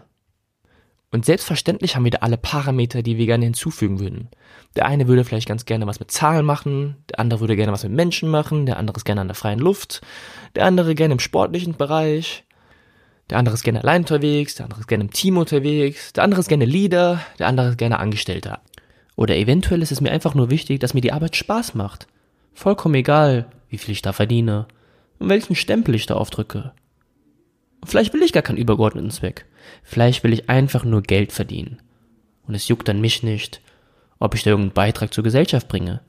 Und 1.12 1.25
selbstverständlich 1.25 1.95
haben 1.95 2.05
wir 2.05 2.11
da 2.11 2.19
alle 2.19 2.37
Parameter, 2.37 3.03
die 3.03 3.16
wir 3.16 3.27
gerne 3.27 3.45
hinzufügen 3.45 4.01
würden. 4.01 4.29
Der 4.75 4.87
eine 4.87 5.07
würde 5.07 5.25
vielleicht 5.25 5.49
ganz 5.49 5.64
gerne 5.64 5.87
was 5.87 6.01
mit 6.01 6.11
Zahlen 6.11 6.45
machen, 6.45 6.97
der 7.11 7.21
andere 7.21 7.40
würde 7.40 7.57
gerne 7.57 7.73
was 7.73 7.85
mit 7.85 7.92
Menschen 7.92 8.29
machen, 8.29 8.66
der 8.66 8.77
andere 8.77 8.97
ist 8.97 9.05
gerne 9.05 9.21
an 9.21 9.29
der 9.29 9.37
freien 9.37 9.61
Luft, 9.61 10.01
der 10.57 10.64
andere 10.64 10.95
gerne 10.95 11.12
im 11.12 11.21
sportlichen 11.21 11.77
Bereich, 11.77 12.45
der 13.31 13.38
andere 13.38 13.55
ist 13.55 13.62
gerne 13.62 13.83
allein 13.83 14.03
unterwegs, 14.03 14.57
der 14.57 14.64
andere 14.66 14.81
ist 14.81 14.88
gerne 14.88 15.05
im 15.05 15.12
Team 15.12 15.37
unterwegs, 15.37 16.12
der 16.12 16.25
andere 16.25 16.40
ist 16.40 16.49
gerne 16.49 16.64
Leader, 16.64 17.21
der 17.38 17.47
andere 17.47 17.71
ist 17.71 17.79
gerne 17.79 17.99
Angestellter. 17.99 18.61
Oder 19.16 19.37
eventuell 19.37 19.83
ist 19.83 19.92
es 19.92 20.01
mir 20.01 20.11
einfach 20.11 20.35
nur 20.35 20.51
wichtig, 20.51 20.81
dass 20.81 20.92
mir 20.92 21.01
die 21.01 21.12
Arbeit 21.12 21.37
Spaß 21.37 21.75
macht. 21.75 22.07
Vollkommen 22.53 22.95
egal, 22.95 23.47
wie 23.69 23.79
viel 23.79 23.92
ich 23.92 24.03
da 24.03 24.12
verdiene 24.12 24.66
und 25.19 25.29
welchen 25.29 25.57
Stempel 25.57 25.95
ich 25.95 26.07
da 26.07 26.14
aufdrücke. 26.14 26.73
Vielleicht 27.87 28.12
will 28.12 28.22
ich 28.22 28.33
gar 28.33 28.42
keinen 28.42 28.59
übergeordneten 28.59 29.11
Zweck. 29.11 29.46
Vielleicht 29.83 30.25
will 30.25 30.33
ich 30.33 30.49
einfach 30.49 30.85
nur 30.85 31.03
Geld 31.03 31.33
verdienen. 31.33 31.79
Und 32.46 32.55
es 32.55 32.68
juckt 32.68 32.88
dann 32.88 33.01
mich 33.01 33.22
nicht, 33.22 33.61
ob 34.18 34.35
ich 34.35 34.42
da 34.42 34.51
irgendeinen 34.51 34.75
Beitrag 34.75 35.12
zur 35.12 35.25
Gesellschaft 35.25 35.68
bringe. 35.68 36.01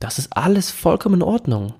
Das 0.00 0.18
ist 0.18 0.36
alles 0.36 0.70
vollkommen 0.70 1.16
in 1.16 1.22
Ordnung. 1.22 1.74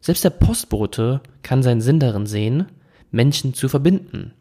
Selbst 0.00 0.24
der 0.24 0.30
Postbote 0.30 1.20
kann 1.42 1.62
seinen 1.62 1.80
Sinn 1.80 2.00
darin 2.00 2.26
sehen, 2.26 2.66
Menschen 3.10 3.54
zu 3.54 3.68
verbinden. 3.68 4.32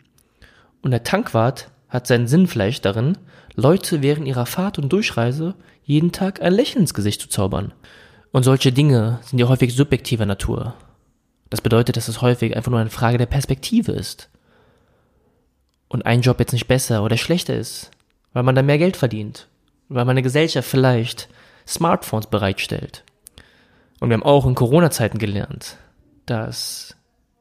Und 0.82 0.92
der 0.92 1.04
Tankwart 1.04 1.70
hat 1.88 2.08
seinen 2.08 2.28
Sinn 2.28 2.48
vielleicht 2.48 2.86
darin, 2.86 3.18
Leute 3.56 4.02
während 4.02 4.28
ihrer 4.28 4.46
Fahrt 4.46 4.80
und 4.80 4.92
Durchreise 4.92 5.54
jeden 5.84 6.12
Tag 6.12 6.42
ein 6.42 6.54
Lächeln 6.54 6.82
ins 6.82 6.94
Gesicht 6.94 7.22
zu 7.22 7.30
zaubern. 7.30 7.72
Und 8.32 8.44
solche 8.44 8.72
Dinge 8.72 9.20
sind 9.24 9.40
ja 9.40 9.48
häufig 9.48 9.76
subjektiver 9.76 10.26
Natur. 10.26 10.74
Das 11.52 11.62
bedeutet, 11.62 11.98
dass 11.98 12.08
es 12.08 12.22
häufig 12.22 12.58
einfach 12.58 12.72
nur 12.72 12.80
eine 12.80 12.90
Frage 12.90 13.20
der 13.20 13.28
Perspektive 13.28 13.92
ist. 13.92 14.30
Und 15.94 16.08
ein 16.08 16.22
Job 16.22 16.40
jetzt 16.40 16.54
nicht 16.54 16.68
besser 16.68 17.04
oder 17.04 17.18
schlechter 17.18 17.56
ist, 17.56 17.92
weil 18.34 18.42
man 18.42 18.56
da 18.56 18.64
mehr 18.64 18.80
Geld 18.80 18.98
verdient, 18.98 19.48
weil 19.90 20.06
meine 20.06 20.24
Gesellschaft 20.24 20.68
vielleicht 20.68 21.30
Smartphones 21.68 22.26
bereitstellt. 22.26 23.04
Und 24.00 24.10
wir 24.10 24.16
haben 24.16 24.24
auch 24.24 24.48
in 24.48 24.56
Corona-Zeiten 24.56 25.20
gelernt, 25.20 25.78
dass 26.26 26.96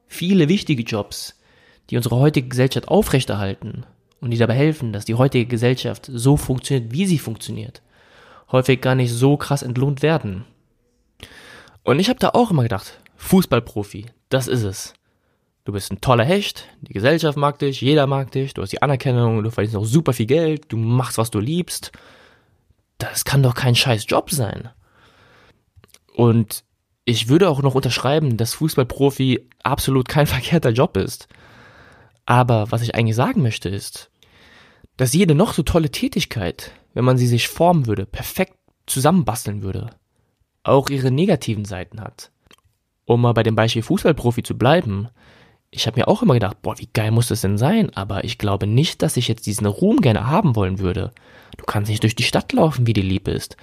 viele 0.07 0.51
wichtige 0.51 0.83
Jobs, 0.83 1.41
die 1.89 1.97
unsere 1.97 2.17
heutige 2.17 2.47
Gesellschaft 2.47 2.89
aufrechterhalten 2.89 3.87
und 4.21 4.33
die 4.33 4.37
dabei 4.37 4.55
helfen, 4.55 4.93
dass 4.93 5.07
die 5.07 5.15
heutige 5.15 5.47
Gesellschaft 5.47 6.11
so 6.13 6.37
funktioniert, 6.37 6.93
wie 6.93 7.07
sie 7.07 7.19
funktioniert, 7.19 7.81
häufig 8.53 8.83
gar 8.83 8.95
nicht 8.95 9.13
so 9.13 9.39
krass 9.39 9.63
entlohnt 9.63 10.03
werden. 10.03 10.45
Und 11.85 12.01
ich 12.01 12.11
habe 12.11 12.19
da 12.19 12.29
auch 12.29 12.51
immer 12.51 12.65
gedacht, 12.65 13.01
Fußballprofi, 13.17 14.09
das 14.29 14.47
ist 14.47 14.63
es. 14.63 14.93
Du 15.65 15.73
bist 15.73 15.93
ein 15.93 16.01
toller 16.01 16.25
Hecht, 16.25 16.67
die 16.81 16.93
Gesellschaft 16.93 17.39
mag 17.39 17.59
dich, 17.61 17.81
jeder 17.81 18.09
mag 18.09 18.33
dich, 18.33 18.53
du 18.53 18.63
hast 18.63 18.73
die 18.73 18.83
Anerkennung, 18.83 19.45
du 19.45 19.51
verdienst 19.51 19.77
auch 19.77 19.85
super 19.85 20.13
viel 20.13 20.27
Geld, 20.27 20.73
du 20.73 20.77
machst, 20.77 21.19
was 21.19 21.31
du 21.31 21.39
liebst. 21.39 21.93
Das 22.99 23.25
kann 23.25 23.45
doch 23.45 23.55
kein 23.55 23.77
scheiß 23.77 24.07
Job 24.09 24.31
sein. 24.31 24.71
Und 26.15 26.65
ich 27.05 27.29
würde 27.29 27.49
auch 27.49 27.63
noch 27.63 27.77
unterschreiben, 27.77 28.37
dass 28.37 28.55
Fußballprofi 28.55 29.49
absolut 29.63 30.09
kein 30.09 30.27
verkehrter 30.29 30.71
Job 30.71 30.97
ist. 30.97 31.29
Aber 32.27 32.71
was 32.73 32.83
ich 32.83 32.95
eigentlich 32.95 33.17
sagen 33.17 33.43
möchte 33.43 33.69
ist, 33.69 34.11
dass 34.97 35.15
jede 35.15 35.35
noch 35.35 35.53
so 35.53 35.63
tolle 35.63 35.91
Tätigkeit, 35.91 36.73
wenn 36.93 37.05
man 37.05 37.19
sie 37.19 37.27
sich 37.27 37.49
formen 37.49 37.87
würde, 37.87 38.05
perfekt 38.05 38.55
zusammenbasteln 38.87 39.63
würde, 39.63 39.91
auch 40.65 40.91
ihre 40.91 41.11
negativen 41.11 41.65
Seiten 41.65 42.01
hat. 42.01 42.33
Um 43.05 43.21
mal 43.21 43.33
bei 43.33 43.43
dem 43.43 43.55
Beispiel 43.57 43.83
Fußballprofi 43.83 44.43
zu 44.43 44.57
bleiben, 44.57 45.09
ich 45.75 45.87
habe 45.87 45.99
mir 45.99 46.07
auch 46.07 46.23
immer 46.23 46.35
gedacht, 46.35 46.61
boah, 46.61 46.79
wie 46.79 46.89
geil 46.93 47.11
muss 47.11 47.29
das 47.29 47.41
denn 47.41 47.57
sein? 47.57 47.91
Aber 47.97 48.25
ich 48.25 48.37
glaube 48.37 48.67
nicht, 48.67 49.01
dass 49.01 49.17
ich 49.17 49.27
jetzt 49.27 49.47
diesen 49.47 49.67
Ruhm 49.67 50.03
gerne 50.03 50.27
haben 50.27 50.55
wollen 50.55 50.79
würde. 50.79 51.13
Du 51.57 51.65
kannst 51.65 51.91
nicht 51.91 52.03
durch 52.03 52.15
die 52.15 52.25
Stadt 52.25 52.53
laufen, 52.53 52.87
wie 52.87 52.93
dir 52.93 53.03
lieb 53.03 53.27
ist. 53.27 53.57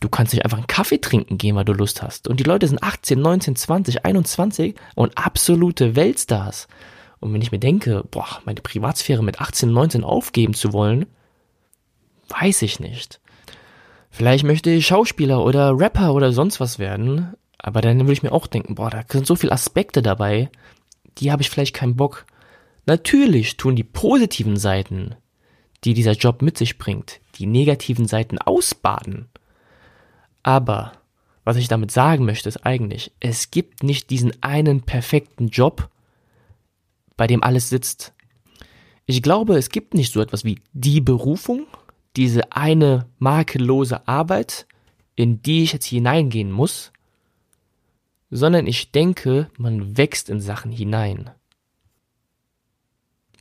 Du 0.00 0.08
kannst 0.08 0.32
nicht 0.32 0.44
einfach 0.44 0.58
einen 0.58 0.66
Kaffee 0.66 0.98
trinken 0.98 1.38
gehen, 1.38 1.54
weil 1.54 1.64
du 1.64 1.72
Lust 1.72 2.02
hast. 2.02 2.26
Und 2.26 2.40
die 2.40 2.44
Leute 2.44 2.66
sind 2.66 2.82
18, 2.82 3.20
19, 3.20 3.54
20, 3.54 4.04
21 4.04 4.74
und 4.96 5.16
absolute 5.16 5.94
Weltstars. 5.94 6.66
Und 7.20 7.32
wenn 7.32 7.42
ich 7.42 7.52
mir 7.52 7.60
denke, 7.60 8.02
boah, 8.10 8.40
meine 8.44 8.60
Privatsphäre 8.60 9.22
mit 9.22 9.40
18, 9.40 9.70
19 9.70 10.02
aufgeben 10.02 10.54
zu 10.54 10.72
wollen, 10.72 11.06
weiß 12.28 12.62
ich 12.62 12.80
nicht. 12.80 13.20
Vielleicht 14.10 14.42
möchte 14.42 14.70
ich 14.70 14.88
Schauspieler 14.88 15.44
oder 15.44 15.78
Rapper 15.78 16.12
oder 16.12 16.32
sonst 16.32 16.58
was 16.58 16.80
werden, 16.80 17.34
aber 17.56 17.80
dann 17.80 18.00
würde 18.00 18.12
ich 18.12 18.24
mir 18.24 18.32
auch 18.32 18.48
denken, 18.48 18.74
boah, 18.74 18.90
da 18.90 19.04
sind 19.08 19.28
so 19.28 19.36
viele 19.36 19.52
Aspekte 19.52 20.02
dabei, 20.02 20.50
die 21.18 21.30
habe 21.30 21.42
ich 21.42 21.50
vielleicht 21.50 21.74
keinen 21.74 21.96
Bock. 21.96 22.26
Natürlich 22.86 23.56
tun 23.56 23.76
die 23.76 23.84
positiven 23.84 24.56
Seiten, 24.56 25.14
die 25.84 25.94
dieser 25.94 26.12
Job 26.12 26.42
mit 26.42 26.58
sich 26.58 26.78
bringt, 26.78 27.20
die 27.36 27.46
negativen 27.46 28.06
Seiten 28.06 28.38
ausbaden. 28.38 29.28
Aber 30.42 30.92
was 31.44 31.56
ich 31.56 31.68
damit 31.68 31.90
sagen 31.90 32.24
möchte, 32.24 32.48
ist 32.48 32.64
eigentlich, 32.64 33.12
es 33.20 33.50
gibt 33.50 33.82
nicht 33.82 34.10
diesen 34.10 34.32
einen 34.42 34.82
perfekten 34.82 35.48
Job, 35.48 35.88
bei 37.16 37.26
dem 37.26 37.42
alles 37.42 37.68
sitzt. 37.68 38.14
Ich 39.06 39.22
glaube, 39.22 39.56
es 39.56 39.68
gibt 39.68 39.94
nicht 39.94 40.12
so 40.12 40.20
etwas 40.20 40.44
wie 40.44 40.60
die 40.72 41.00
Berufung, 41.00 41.66
diese 42.16 42.52
eine 42.52 43.06
makellose 43.18 44.06
Arbeit, 44.06 44.66
in 45.16 45.42
die 45.42 45.64
ich 45.64 45.72
jetzt 45.72 45.86
hineingehen 45.86 46.50
muss, 46.50 46.92
sondern 48.34 48.66
ich 48.66 48.92
denke, 48.92 49.50
man 49.58 49.98
wächst 49.98 50.30
in 50.30 50.40
Sachen 50.40 50.72
hinein. 50.72 51.30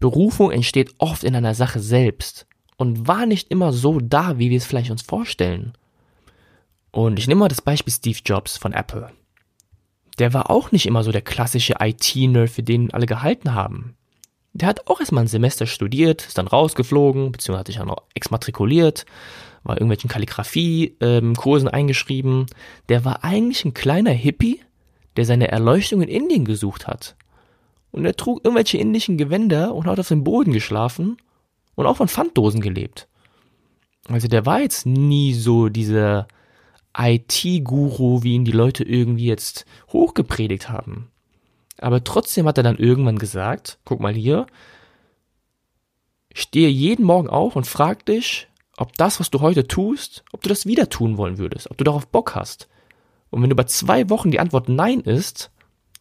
Berufung 0.01 0.51
entsteht 0.51 0.93
oft 0.97 1.23
in 1.23 1.33
einer 1.33 1.55
Sache 1.55 1.79
selbst 1.79 2.45
und 2.75 3.07
war 3.07 3.25
nicht 3.25 3.49
immer 3.51 3.71
so 3.71 4.01
da, 4.01 4.37
wie 4.37 4.49
wir 4.49 4.57
es 4.57 4.65
vielleicht 4.65 4.91
uns 4.91 5.01
vorstellen. 5.01 5.71
Und 6.91 7.19
ich 7.19 7.27
nehme 7.27 7.39
mal 7.39 7.47
das 7.47 7.61
Beispiel 7.61 7.93
Steve 7.93 8.19
Jobs 8.25 8.57
von 8.57 8.73
Apple. 8.73 9.09
Der 10.19 10.33
war 10.33 10.51
auch 10.51 10.73
nicht 10.73 10.87
immer 10.87 11.03
so 11.03 11.13
der 11.13 11.21
klassische 11.21 11.75
IT-Nerd, 11.79 12.49
für 12.49 12.63
den 12.63 12.93
alle 12.93 13.05
gehalten 13.05 13.53
haben. 13.53 13.95
Der 14.51 14.67
hat 14.67 14.89
auch 14.89 14.99
erstmal 14.99 15.23
ein 15.23 15.27
Semester 15.27 15.67
studiert, 15.67 16.27
ist 16.27 16.37
dann 16.37 16.47
rausgeflogen, 16.47 17.31
beziehungsweise 17.31 17.59
hat 17.59 17.67
sich 17.67 17.79
auch 17.79 18.03
exmatrikuliert, 18.13 19.05
war 19.63 19.77
irgendwelchen 19.77 20.09
Kalligrafie-Kursen 20.09 21.67
ähm, 21.69 21.73
eingeschrieben. 21.73 22.47
Der 22.89 23.05
war 23.05 23.23
eigentlich 23.23 23.63
ein 23.63 23.73
kleiner 23.73 24.11
Hippie, 24.11 24.59
der 25.17 25.25
seine 25.25 25.49
Erleuchtung 25.49 26.01
in 26.01 26.09
Indien 26.09 26.45
gesucht 26.45 26.87
hat. 26.87 27.15
Und 27.91 28.05
er 28.05 28.15
trug 28.15 28.41
irgendwelche 28.43 28.77
indischen 28.77 29.17
Gewänder 29.17 29.75
und 29.75 29.85
hat 29.87 29.99
auf 29.99 30.07
dem 30.07 30.23
Boden 30.23 30.53
geschlafen 30.53 31.17
und 31.75 31.85
auch 31.85 31.97
von 31.97 32.07
Pfanddosen 32.07 32.61
gelebt. 32.61 33.07
Also 34.07 34.27
der 34.27 34.45
war 34.45 34.61
jetzt 34.61 34.85
nie 34.85 35.33
so 35.33 35.69
dieser 35.69 36.27
IT-Guru, 36.97 38.23
wie 38.23 38.33
ihn 38.33 38.45
die 38.45 38.51
Leute 38.51 38.83
irgendwie 38.83 39.25
jetzt 39.25 39.65
hochgepredigt 39.91 40.69
haben. 40.69 41.09
Aber 41.77 42.03
trotzdem 42.03 42.47
hat 42.47 42.57
er 42.57 42.63
dann 42.63 42.77
irgendwann 42.77 43.17
gesagt, 43.17 43.79
guck 43.85 43.99
mal 43.99 44.13
hier, 44.13 44.47
stehe 46.33 46.69
jeden 46.69 47.05
Morgen 47.05 47.29
auf 47.29 47.55
und 47.55 47.67
frag 47.67 48.05
dich, 48.05 48.47
ob 48.77 48.95
das, 48.97 49.19
was 49.19 49.29
du 49.29 49.41
heute 49.41 49.67
tust, 49.67 50.23
ob 50.31 50.41
du 50.41 50.49
das 50.49 50.65
wieder 50.65 50.89
tun 50.89 51.17
wollen 51.17 51.37
würdest, 51.37 51.69
ob 51.69 51.77
du 51.77 51.83
darauf 51.83 52.07
Bock 52.07 52.35
hast. 52.35 52.67
Und 53.31 53.41
wenn 53.41 53.49
über 53.51 53.65
zwei 53.65 54.09
Wochen 54.09 54.29
die 54.29 54.39
Antwort 54.39 54.69
Nein 54.69 54.99
ist, 54.99 55.49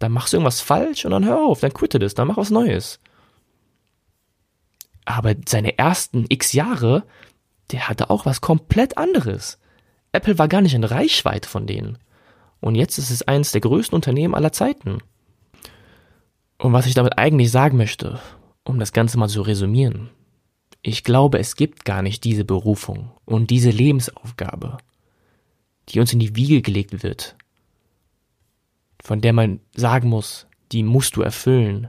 dann 0.00 0.12
machst 0.12 0.32
du 0.32 0.36
irgendwas 0.36 0.60
falsch 0.60 1.04
und 1.04 1.12
dann 1.12 1.24
hör 1.24 1.38
auf, 1.38 1.60
dann 1.60 1.72
quitte 1.72 1.98
das, 1.98 2.14
dann 2.14 2.28
mach 2.28 2.36
was 2.36 2.50
Neues. 2.50 2.98
Aber 5.04 5.34
seine 5.48 5.78
ersten 5.78 6.26
x 6.28 6.52
Jahre, 6.52 7.04
der 7.70 7.88
hatte 7.88 8.10
auch 8.10 8.26
was 8.26 8.40
komplett 8.40 8.98
anderes. 8.98 9.58
Apple 10.12 10.38
war 10.38 10.48
gar 10.48 10.60
nicht 10.60 10.74
in 10.74 10.84
Reichweite 10.84 11.48
von 11.48 11.66
denen. 11.66 11.98
Und 12.60 12.74
jetzt 12.74 12.98
ist 12.98 13.10
es 13.10 13.22
eines 13.22 13.52
der 13.52 13.60
größten 13.60 13.94
Unternehmen 13.94 14.34
aller 14.34 14.52
Zeiten. 14.52 14.98
Und 16.58 16.72
was 16.72 16.86
ich 16.86 16.94
damit 16.94 17.18
eigentlich 17.18 17.50
sagen 17.50 17.76
möchte, 17.76 18.20
um 18.64 18.78
das 18.78 18.92
Ganze 18.92 19.18
mal 19.18 19.28
zu 19.28 19.42
resümieren, 19.42 20.10
ich 20.82 21.04
glaube, 21.04 21.38
es 21.38 21.56
gibt 21.56 21.84
gar 21.84 22.02
nicht 22.02 22.24
diese 22.24 22.44
Berufung 22.44 23.12
und 23.24 23.50
diese 23.50 23.70
Lebensaufgabe 23.70 24.78
die 25.88 26.00
uns 26.00 26.12
in 26.12 26.18
die 26.18 26.36
Wiege 26.36 26.62
gelegt 26.62 27.02
wird, 27.02 27.36
von 29.02 29.20
der 29.20 29.32
man 29.32 29.60
sagen 29.74 30.08
muss, 30.08 30.46
die 30.72 30.82
musst 30.82 31.16
du 31.16 31.22
erfüllen. 31.22 31.88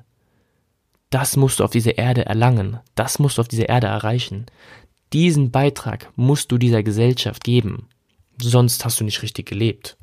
Das 1.10 1.36
musst 1.36 1.60
du 1.60 1.64
auf 1.64 1.72
dieser 1.72 1.98
Erde 1.98 2.26
erlangen, 2.26 2.80
das 2.96 3.20
musst 3.20 3.38
du 3.38 3.42
auf 3.42 3.48
dieser 3.48 3.70
Erde 3.70 3.88
erreichen. 3.88 4.46
Diesen 5.14 5.52
Beitrag 5.52 6.12
musst 6.16 6.52
du 6.52 6.58
dieser 6.58 6.84
Gesellschaft 6.84 7.44
geben, 7.44 7.90
sonst 8.40 8.86
hast 8.86 9.00
du 9.00 9.04
nicht 9.04 9.22
richtig 9.22 9.48
gelebt. 9.48 9.98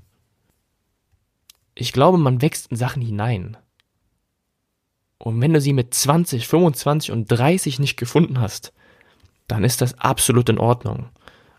Ich 1.74 1.92
glaube, 1.92 2.18
man 2.18 2.42
wächst 2.42 2.70
in 2.70 2.76
Sachen 2.76 3.00
hinein. 3.00 3.56
Und 5.18 5.40
wenn 5.40 5.52
du 5.52 5.60
sie 5.60 5.72
mit 5.72 5.94
20, 5.94 6.46
25 6.46 7.10
und 7.10 7.26
30 7.26 7.78
nicht 7.78 7.96
gefunden 7.96 8.40
hast, 8.40 8.72
dann 9.46 9.64
ist 9.64 9.80
das 9.80 9.98
absolut 9.98 10.48
in 10.48 10.58
Ordnung. 10.58 11.08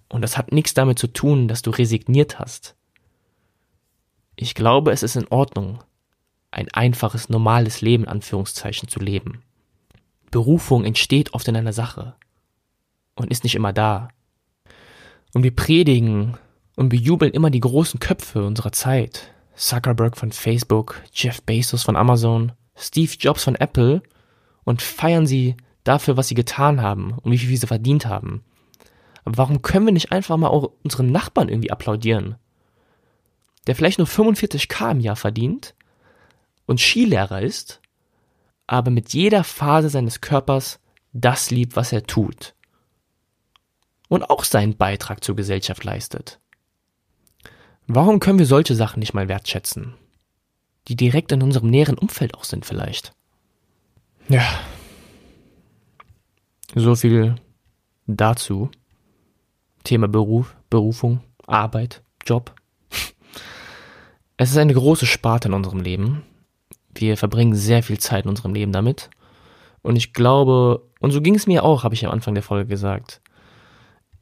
Und 0.10 0.22
das 0.22 0.38
hat 0.38 0.52
nichts 0.52 0.74
damit 0.74 1.00
zu 1.00 1.08
tun, 1.08 1.48
dass 1.48 1.62
du 1.62 1.70
resigniert 1.70 2.40
hast. 2.40 2.76
Ich 4.36 4.56
glaube, 4.56 4.92
es 4.92 5.04
ist 5.04 5.16
in 5.16 5.28
Ordnung, 5.28 5.84
ein 6.52 6.70
einfaches, 6.72 7.30
normales 7.30 7.82
Leben, 7.82 8.08
Anführungszeichen, 8.08 8.90
zu 8.90 9.00
leben. 9.00 9.44
Berufung 10.32 10.86
entsteht 10.86 11.34
oft 11.34 11.48
in 11.48 11.56
einer 11.56 11.74
Sache 11.74 12.16
und 13.16 13.32
ist 13.32 13.44
nicht 13.44 13.56
immer 13.56 13.74
da. 13.74 14.10
Und 15.34 15.44
wir 15.44 15.56
predigen 15.56 16.38
und 16.76 16.90
bejubeln 16.90 17.34
immer 17.34 17.50
die 17.50 17.60
großen 17.60 18.00
Köpfe 18.00 18.46
unserer 18.46 18.72
Zeit. 18.72 19.32
Zuckerberg 19.56 20.18
von 20.18 20.32
Facebook, 20.32 21.02
Jeff 21.14 21.42
Bezos 21.42 21.84
von 21.84 21.98
Amazon, 21.98 22.54
Steve 22.76 23.12
Jobs 23.20 23.44
von 23.44 23.56
Apple 23.56 24.02
und 24.64 24.82
feiern 24.82 25.28
sie 25.28 25.58
dafür, 25.84 26.16
was 26.16 26.30
sie 26.30 26.36
getan 26.36 26.82
haben 26.82 27.14
und 27.22 27.32
wie 27.32 27.38
viel 27.38 27.58
sie 27.58 27.68
verdient 27.68 28.06
haben. 28.06 28.44
Aber 29.24 29.38
warum 29.38 29.62
können 29.62 29.86
wir 29.86 29.94
nicht 29.94 30.12
einfach 30.12 30.38
mal 30.38 30.48
auch 30.48 30.72
unseren 30.84 31.12
Nachbarn 31.12 31.50
irgendwie 31.50 31.72
applaudieren? 31.72 32.36
Der 33.68 33.76
vielleicht 33.76 34.00
nur 34.00 34.08
45k 34.08 34.92
im 34.92 35.00
Jahr 35.00 35.16
verdient 35.16 35.76
und 36.66 36.80
Skilehrer 36.80 37.42
ist, 37.42 37.82
aber 38.68 38.92
mit 38.92 39.14
jeder 39.14 39.44
Phase 39.44 39.90
seines 39.90 40.22
Körpers 40.22 40.80
das 41.14 41.52
liebt, 41.52 41.76
was 41.76 41.92
er 41.92 42.04
tut. 42.04 42.54
Und 44.08 44.30
auch 44.30 44.44
seinen 44.44 44.78
Beitrag 44.78 45.24
zur 45.24 45.36
Gesellschaft 45.36 45.84
leistet. 45.84 46.40
Warum 47.88 48.20
können 48.20 48.40
wir 48.40 48.46
solche 48.46 48.76
Sachen 48.76 49.00
nicht 49.00 49.14
mal 49.14 49.28
wertschätzen? 49.28 49.96
Die 50.88 50.96
direkt 50.96 51.32
in 51.32 51.42
unserem 51.42 51.70
näheren 51.70 51.98
Umfeld 51.98 52.36
auch 52.36 52.44
sind 52.44 52.66
vielleicht. 52.66 53.14
Ja. 54.28 54.48
So 56.76 56.96
viel 56.96 57.36
dazu. 58.06 58.70
Thema 59.84 60.08
Beruf, 60.08 60.56
Berufung, 60.70 61.22
Arbeit, 61.46 62.02
Job. 62.26 62.54
Es 64.38 64.52
ist 64.52 64.58
eine 64.58 64.74
große 64.74 65.06
Sparte 65.06 65.50
in 65.50 65.54
unserem 65.54 65.82
Leben. 65.82 66.24
Wir 66.96 67.18
verbringen 67.18 67.56
sehr 67.56 67.84
viel 67.84 68.00
Zeit 68.00 68.24
in 68.24 68.30
unserem 68.30 68.54
Leben 68.54 68.72
damit. 68.72 69.10
Und 69.82 69.96
ich 69.96 70.14
glaube, 70.14 70.82
und 71.00 71.12
so 71.12 71.22
ging 71.22 71.36
es 71.36 71.48
mir 71.48 71.64
auch, 71.64 71.84
habe 71.84 71.96
ich 71.96 72.06
am 72.06 72.12
Anfang 72.12 72.34
der 72.34 72.44
Folge 72.44 72.68
gesagt. 72.68 73.22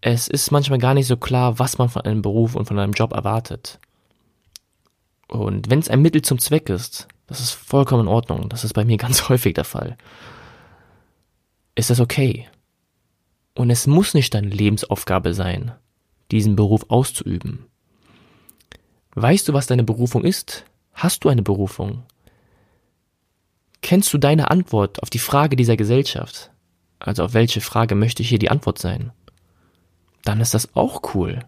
Es 0.02 0.28
ist 0.28 0.52
manchmal 0.52 0.80
gar 0.80 0.94
nicht 0.94 1.08
so 1.08 1.18
klar, 1.18 1.60
was 1.60 1.78
man 1.78 1.90
von 1.90 2.04
einem 2.04 2.22
Beruf 2.22 2.56
und 2.56 2.66
von 2.66 2.78
einem 2.78 2.94
Job 2.94 3.14
erwartet. 3.14 3.80
Und 5.28 5.70
wenn 5.70 5.80
es 5.80 5.90
ein 5.90 6.02
Mittel 6.02 6.22
zum 6.22 6.40
Zweck 6.40 6.70
ist, 6.70 7.08
das 7.28 7.40
ist 7.42 7.52
vollkommen 7.52 8.04
in 8.04 8.08
Ordnung. 8.08 8.50
Das 8.50 8.64
ist 8.64 8.74
bei 8.74 8.86
mir 8.86 8.98
ganz 8.98 9.30
häufig 9.30 9.54
der 9.54 9.66
Fall. 9.66 9.98
Ist 11.76 11.90
das 11.90 12.00
okay? 12.00 12.48
Und 13.58 13.72
es 13.72 13.88
muss 13.88 14.14
nicht 14.14 14.36
deine 14.36 14.50
Lebensaufgabe 14.50 15.34
sein, 15.34 15.72
diesen 16.30 16.56
Beruf 16.56 16.86
auszuüben. 16.90 17.66
Weißt 19.16 19.48
du, 19.48 19.54
was 19.54 19.66
deine 19.66 19.84
Berufung 19.84 20.24
ist? 20.24 20.64
Hast 20.94 21.24
du 21.24 21.30
eine 21.30 21.42
Berufung? 21.42 22.04
Kennst 23.82 24.14
du 24.14 24.20
deine 24.20 24.52
Antwort 24.52 25.02
auf 25.02 25.10
die 25.10 25.18
Frage 25.18 25.56
dieser 25.56 25.76
Gesellschaft? 25.76 26.52
Also 27.00 27.24
auf 27.24 27.34
welche 27.34 27.60
Frage 27.60 27.96
möchte 27.96 28.22
hier 28.22 28.38
die 28.38 28.52
Antwort 28.52 28.78
sein? 28.78 29.12
Dann 30.24 30.40
ist 30.40 30.54
das 30.54 30.76
auch 30.76 31.16
cool. 31.16 31.40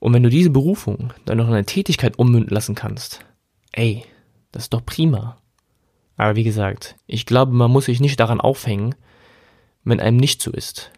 Und 0.00 0.12
wenn 0.12 0.24
du 0.24 0.28
diese 0.28 0.50
Berufung 0.50 1.14
dann 1.24 1.38
noch 1.38 1.48
in 1.48 1.54
eine 1.54 1.64
Tätigkeit 1.64 2.18
ummünden 2.18 2.54
lassen 2.54 2.74
kannst, 2.74 3.24
ey, 3.72 4.04
das 4.52 4.64
ist 4.64 4.74
doch 4.74 4.84
prima. 4.84 5.38
Aber 6.18 6.36
wie 6.36 6.44
gesagt, 6.44 6.96
ich 7.06 7.24
glaube, 7.24 7.52
man 7.52 7.70
muss 7.70 7.86
sich 7.86 8.00
nicht 8.00 8.20
daran 8.20 8.42
aufhängen, 8.42 8.94
wenn 9.84 10.00
einem 10.00 10.18
nicht 10.18 10.42
so 10.42 10.50
ist 10.50 10.92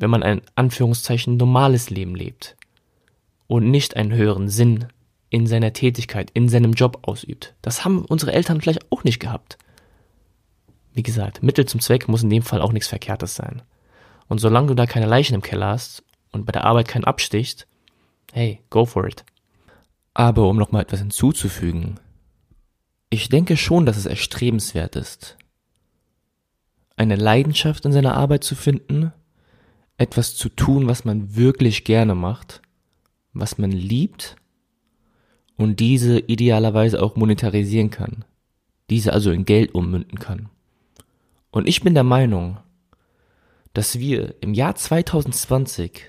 wenn 0.00 0.10
man 0.10 0.22
ein 0.22 0.40
Anführungszeichen 0.54 1.36
normales 1.36 1.90
Leben 1.90 2.14
lebt 2.14 2.56
und 3.46 3.70
nicht 3.70 3.96
einen 3.96 4.12
höheren 4.12 4.48
Sinn 4.48 4.86
in 5.28 5.46
seiner 5.46 5.72
Tätigkeit, 5.72 6.30
in 6.32 6.48
seinem 6.48 6.72
Job 6.72 7.00
ausübt. 7.02 7.54
Das 7.62 7.84
haben 7.84 8.04
unsere 8.06 8.32
Eltern 8.32 8.60
vielleicht 8.60 8.90
auch 8.90 9.04
nicht 9.04 9.20
gehabt. 9.20 9.58
Wie 10.94 11.02
gesagt, 11.02 11.42
Mittel 11.42 11.66
zum 11.66 11.80
Zweck 11.80 12.08
muss 12.08 12.22
in 12.22 12.30
dem 12.30 12.42
Fall 12.42 12.62
auch 12.62 12.72
nichts 12.72 12.88
Verkehrtes 12.88 13.34
sein. 13.36 13.62
Und 14.26 14.38
solange 14.38 14.68
du 14.68 14.74
da 14.74 14.86
keine 14.86 15.06
Leichen 15.06 15.34
im 15.34 15.42
Keller 15.42 15.68
hast 15.68 16.02
und 16.32 16.46
bei 16.46 16.52
der 16.52 16.64
Arbeit 16.64 16.88
keinen 16.88 17.04
abstichst, 17.04 17.66
hey, 18.32 18.60
go 18.70 18.86
for 18.86 19.06
it. 19.06 19.24
Aber 20.14 20.48
um 20.48 20.56
nochmal 20.56 20.82
etwas 20.82 21.00
hinzuzufügen, 21.00 22.00
ich 23.10 23.28
denke 23.28 23.56
schon, 23.56 23.86
dass 23.86 23.96
es 23.96 24.06
erstrebenswert 24.06 24.96
ist, 24.96 25.36
eine 26.96 27.16
Leidenschaft 27.16 27.84
in 27.84 27.92
seiner 27.92 28.16
Arbeit 28.16 28.44
zu 28.44 28.54
finden 28.54 29.12
etwas 30.00 30.34
zu 30.34 30.48
tun, 30.48 30.88
was 30.88 31.04
man 31.04 31.36
wirklich 31.36 31.84
gerne 31.84 32.14
macht, 32.14 32.62
was 33.34 33.58
man 33.58 33.70
liebt 33.70 34.36
und 35.56 35.78
diese 35.78 36.20
idealerweise 36.20 37.02
auch 37.02 37.16
monetarisieren 37.16 37.90
kann, 37.90 38.24
diese 38.88 39.12
also 39.12 39.30
in 39.30 39.44
Geld 39.44 39.74
ummünden 39.74 40.18
kann. 40.18 40.48
Und 41.50 41.68
ich 41.68 41.82
bin 41.82 41.92
der 41.92 42.04
Meinung, 42.04 42.56
dass 43.74 43.98
wir 43.98 44.36
im 44.40 44.54
Jahr 44.54 44.74
2020 44.74 46.00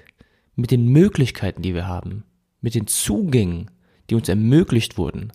mit 0.55 0.71
den 0.71 0.87
Möglichkeiten, 0.87 1.61
die 1.61 1.73
wir 1.73 1.85
haben, 1.85 2.23
mit 2.61 2.75
den 2.75 2.87
Zugängen, 2.87 3.69
die 4.09 4.15
uns 4.15 4.29
ermöglicht 4.29 4.97
wurden, 4.97 5.33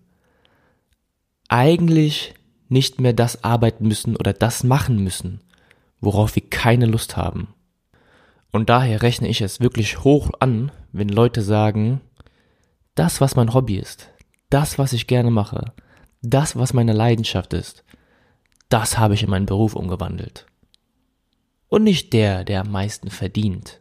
eigentlich 1.48 2.32
nicht 2.70 3.02
mehr 3.02 3.12
das 3.12 3.44
arbeiten 3.44 3.86
müssen 3.86 4.16
oder 4.16 4.32
das 4.32 4.64
machen 4.64 5.04
müssen, 5.04 5.40
worauf 6.00 6.36
wir 6.36 6.48
keine 6.48 6.86
Lust 6.86 7.18
haben. 7.18 7.48
Und 8.52 8.68
daher 8.68 9.02
rechne 9.02 9.28
ich 9.28 9.40
es 9.40 9.60
wirklich 9.60 10.04
hoch 10.04 10.30
an, 10.40 10.72
wenn 10.92 11.08
Leute 11.08 11.42
sagen, 11.42 12.00
das, 12.94 13.20
was 13.20 13.36
mein 13.36 13.52
Hobby 13.52 13.76
ist, 13.76 14.10
das, 14.50 14.78
was 14.78 14.92
ich 14.92 15.06
gerne 15.06 15.30
mache, 15.30 15.72
das, 16.22 16.56
was 16.56 16.72
meine 16.72 16.92
Leidenschaft 16.92 17.52
ist, 17.52 17.84
das 18.68 18.98
habe 18.98 19.14
ich 19.14 19.22
in 19.22 19.30
meinen 19.30 19.46
Beruf 19.46 19.74
umgewandelt. 19.74 20.46
Und 21.68 21.84
nicht 21.84 22.12
der, 22.12 22.44
der 22.44 22.60
am 22.62 22.70
meisten 22.70 23.10
verdient. 23.10 23.80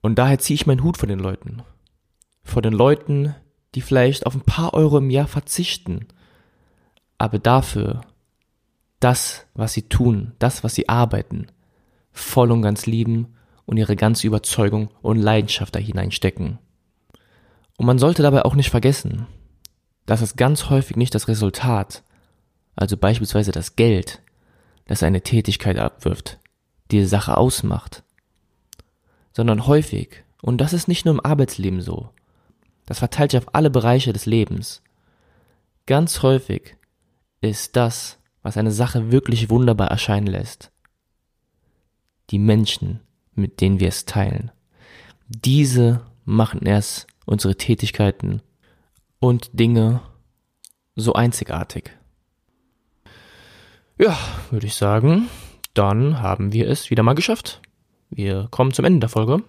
Und 0.00 0.18
daher 0.18 0.38
ziehe 0.38 0.54
ich 0.54 0.66
meinen 0.66 0.82
Hut 0.82 0.96
vor 0.96 1.08
den 1.08 1.18
Leuten. 1.18 1.62
Vor 2.42 2.62
den 2.62 2.72
Leuten, 2.72 3.34
die 3.74 3.80
vielleicht 3.80 4.26
auf 4.26 4.34
ein 4.34 4.40
paar 4.40 4.74
Euro 4.74 4.98
im 4.98 5.10
Jahr 5.10 5.26
verzichten, 5.26 6.08
aber 7.18 7.38
dafür 7.38 8.00
das, 8.98 9.46
was 9.54 9.72
sie 9.72 9.88
tun, 9.88 10.32
das, 10.38 10.64
was 10.64 10.74
sie 10.74 10.88
arbeiten, 10.88 11.46
voll 12.12 12.50
und 12.50 12.62
ganz 12.62 12.86
lieben 12.86 13.36
und 13.70 13.76
ihre 13.76 13.94
ganze 13.94 14.26
Überzeugung 14.26 14.90
und 15.00 15.22
Leidenschaft 15.22 15.76
da 15.76 15.78
hineinstecken. 15.78 16.58
Und 17.78 17.86
man 17.86 18.00
sollte 18.00 18.20
dabei 18.20 18.44
auch 18.44 18.56
nicht 18.56 18.68
vergessen, 18.68 19.28
dass 20.06 20.22
es 20.22 20.34
ganz 20.34 20.70
häufig 20.70 20.96
nicht 20.96 21.14
das 21.14 21.28
Resultat, 21.28 22.02
also 22.74 22.96
beispielsweise 22.96 23.52
das 23.52 23.76
Geld, 23.76 24.22
das 24.86 25.04
eine 25.04 25.20
Tätigkeit 25.20 25.78
abwirft, 25.78 26.40
diese 26.90 27.06
Sache 27.06 27.36
ausmacht, 27.36 28.02
sondern 29.32 29.68
häufig, 29.68 30.24
und 30.42 30.60
das 30.60 30.72
ist 30.72 30.88
nicht 30.88 31.04
nur 31.04 31.14
im 31.14 31.24
Arbeitsleben 31.24 31.80
so, 31.80 32.10
das 32.86 32.98
verteilt 32.98 33.30
sich 33.30 33.38
auf 33.38 33.54
alle 33.54 33.70
Bereiche 33.70 34.12
des 34.12 34.26
Lebens, 34.26 34.82
ganz 35.86 36.24
häufig 36.24 36.76
ist 37.40 37.76
das, 37.76 38.18
was 38.42 38.56
eine 38.56 38.72
Sache 38.72 39.12
wirklich 39.12 39.48
wunderbar 39.48 39.92
erscheinen 39.92 40.26
lässt, 40.26 40.72
die 42.30 42.40
Menschen, 42.40 43.00
mit 43.40 43.60
denen 43.60 43.80
wir 43.80 43.88
es 43.88 44.04
teilen. 44.04 44.50
Diese 45.28 46.02
machen 46.24 46.66
erst 46.66 47.06
unsere 47.26 47.56
Tätigkeiten 47.56 48.42
und 49.18 49.50
Dinge 49.52 50.02
so 50.96 51.12
einzigartig. 51.12 51.90
Ja, 53.98 54.18
würde 54.50 54.66
ich 54.66 54.74
sagen, 54.74 55.28
dann 55.74 56.20
haben 56.20 56.52
wir 56.52 56.68
es 56.68 56.90
wieder 56.90 57.02
mal 57.02 57.14
geschafft. 57.14 57.60
Wir 58.08 58.48
kommen 58.50 58.72
zum 58.72 58.84
Ende 58.84 59.00
der 59.00 59.08
Folge. 59.08 59.42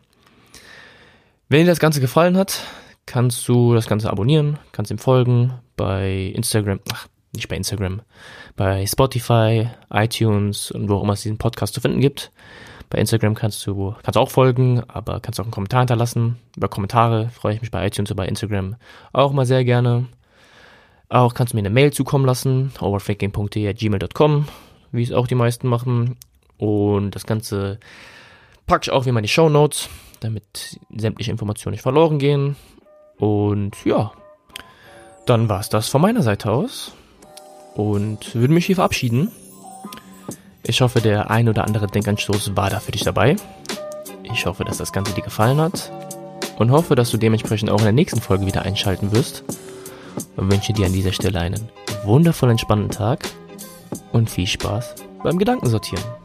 Wenn 1.50 1.62
dir 1.62 1.72
das 1.72 1.80
Ganze 1.80 2.02
gefallen 2.02 2.38
hat, 2.38 2.64
kannst 3.06 3.48
du 3.48 3.74
das 3.74 3.88
Ganze 3.88 4.10
abonnieren, 4.10 4.60
kannst 4.72 4.92
ihm 4.92 4.98
folgen 4.98 5.54
bei 5.76 6.32
Instagram, 6.36 6.80
ach, 6.94 7.08
nicht 7.34 7.48
bei 7.48 7.56
Instagram, 7.56 8.02
bei 8.56 8.86
Spotify, 8.86 9.70
iTunes 9.90 10.72
und 10.72 10.90
wo 10.90 10.96
auch 10.96 11.04
immer 11.04 11.14
es 11.14 11.24
diesen 11.24 11.38
Podcast 11.38 11.74
zu 11.74 11.82
finden 11.82 12.02
gibt. 12.02 12.32
Bei 12.92 13.00
Instagram 13.00 13.36
kannst 13.36 13.66
du, 13.66 13.96
kannst 14.04 14.18
auch 14.18 14.30
folgen, 14.30 14.84
aber 14.90 15.22
kannst 15.22 15.40
auch 15.40 15.46
einen 15.46 15.52
Kommentar 15.52 15.80
hinterlassen. 15.80 16.38
Über 16.58 16.68
Kommentare 16.68 17.30
freue 17.30 17.56
ich 17.56 17.62
mich 17.62 17.72
bei 17.72 17.88
iTunes 17.88 18.12
oder 18.12 18.18
bei 18.18 18.28
Instagram 18.28 18.76
auch 19.14 19.32
mal 19.32 19.46
sehr 19.46 19.64
gerne. 19.64 20.08
Auch 21.08 21.34
kannst 21.34 21.54
du 21.54 21.58
mir 21.58 21.62
eine 21.62 21.70
Mail 21.70 21.94
zukommen 21.94 22.26
lassen, 22.26 22.74
overthinking.de.gmail.com, 22.82 24.48
wie 24.92 25.04
es 25.04 25.14
auch 25.14 25.28
die 25.28 25.36
meisten 25.36 25.70
machen. 25.70 26.18
Und 26.58 27.16
das 27.16 27.26
Ganze 27.26 27.80
packe 28.68 28.84
ich 28.84 28.92
auch 28.92 29.06
wie 29.06 29.10
immer 29.10 29.20
in 29.20 29.24
die 29.24 29.30
Show 29.30 29.48
Notes, 29.48 29.88
damit 30.20 30.78
sämtliche 30.94 31.32
Informationen 31.32 31.72
nicht 31.72 31.84
verloren 31.84 32.20
gehen. 32.20 32.58
Und 33.18 33.72
ja, 33.86 34.12
dann 35.26 35.48
war 35.48 35.62
es 35.62 35.70
das 35.70 35.88
von 35.88 36.02
meiner 36.02 36.24
Seite 36.24 36.52
aus. 36.52 36.92
Und 37.74 38.36
würde 38.36 38.54
mich 38.54 38.66
hier 38.66 38.76
verabschieden. 38.76 39.32
Ich 40.64 40.82
hoffe, 40.82 41.02
der 41.02 41.32
ein 41.32 41.50
oder 41.50 41.66
andere 41.66 41.88
Denkanstoß 41.88 42.56
war 42.56 42.70
da 42.70 42.80
für 42.80 42.92
dich 42.92 43.04
dabei. 43.04 43.36
Ich 44.24 44.46
hoffe, 44.46 44.64
dass 44.64 44.78
das 44.78 44.94
Ganze 44.94 45.14
dir 45.14 45.24
gefallen 45.24 45.60
hat 45.60 45.92
und 46.58 46.72
hoffe, 46.72 46.96
dass 46.96 47.10
du 47.10 47.18
dementsprechend 47.18 47.72
auch 47.72 47.80
in 47.80 47.86
der 47.86 47.94
nächsten 47.94 48.22
Folge 48.22 48.46
wieder 48.46 48.62
einschalten 48.62 49.12
wirst 49.12 49.44
und 50.38 50.52
wünsche 50.52 50.74
dir 50.74 50.86
an 50.86 50.94
dieser 50.94 51.14
Stelle 51.14 51.40
einen 51.40 51.70
wundervollen, 52.04 52.52
entspannten 52.52 52.92
Tag 52.92 53.28
und 54.12 54.30
viel 54.30 54.48
Spaß 54.48 54.96
beim 55.24 55.40
Gedankensortieren. 55.40 56.21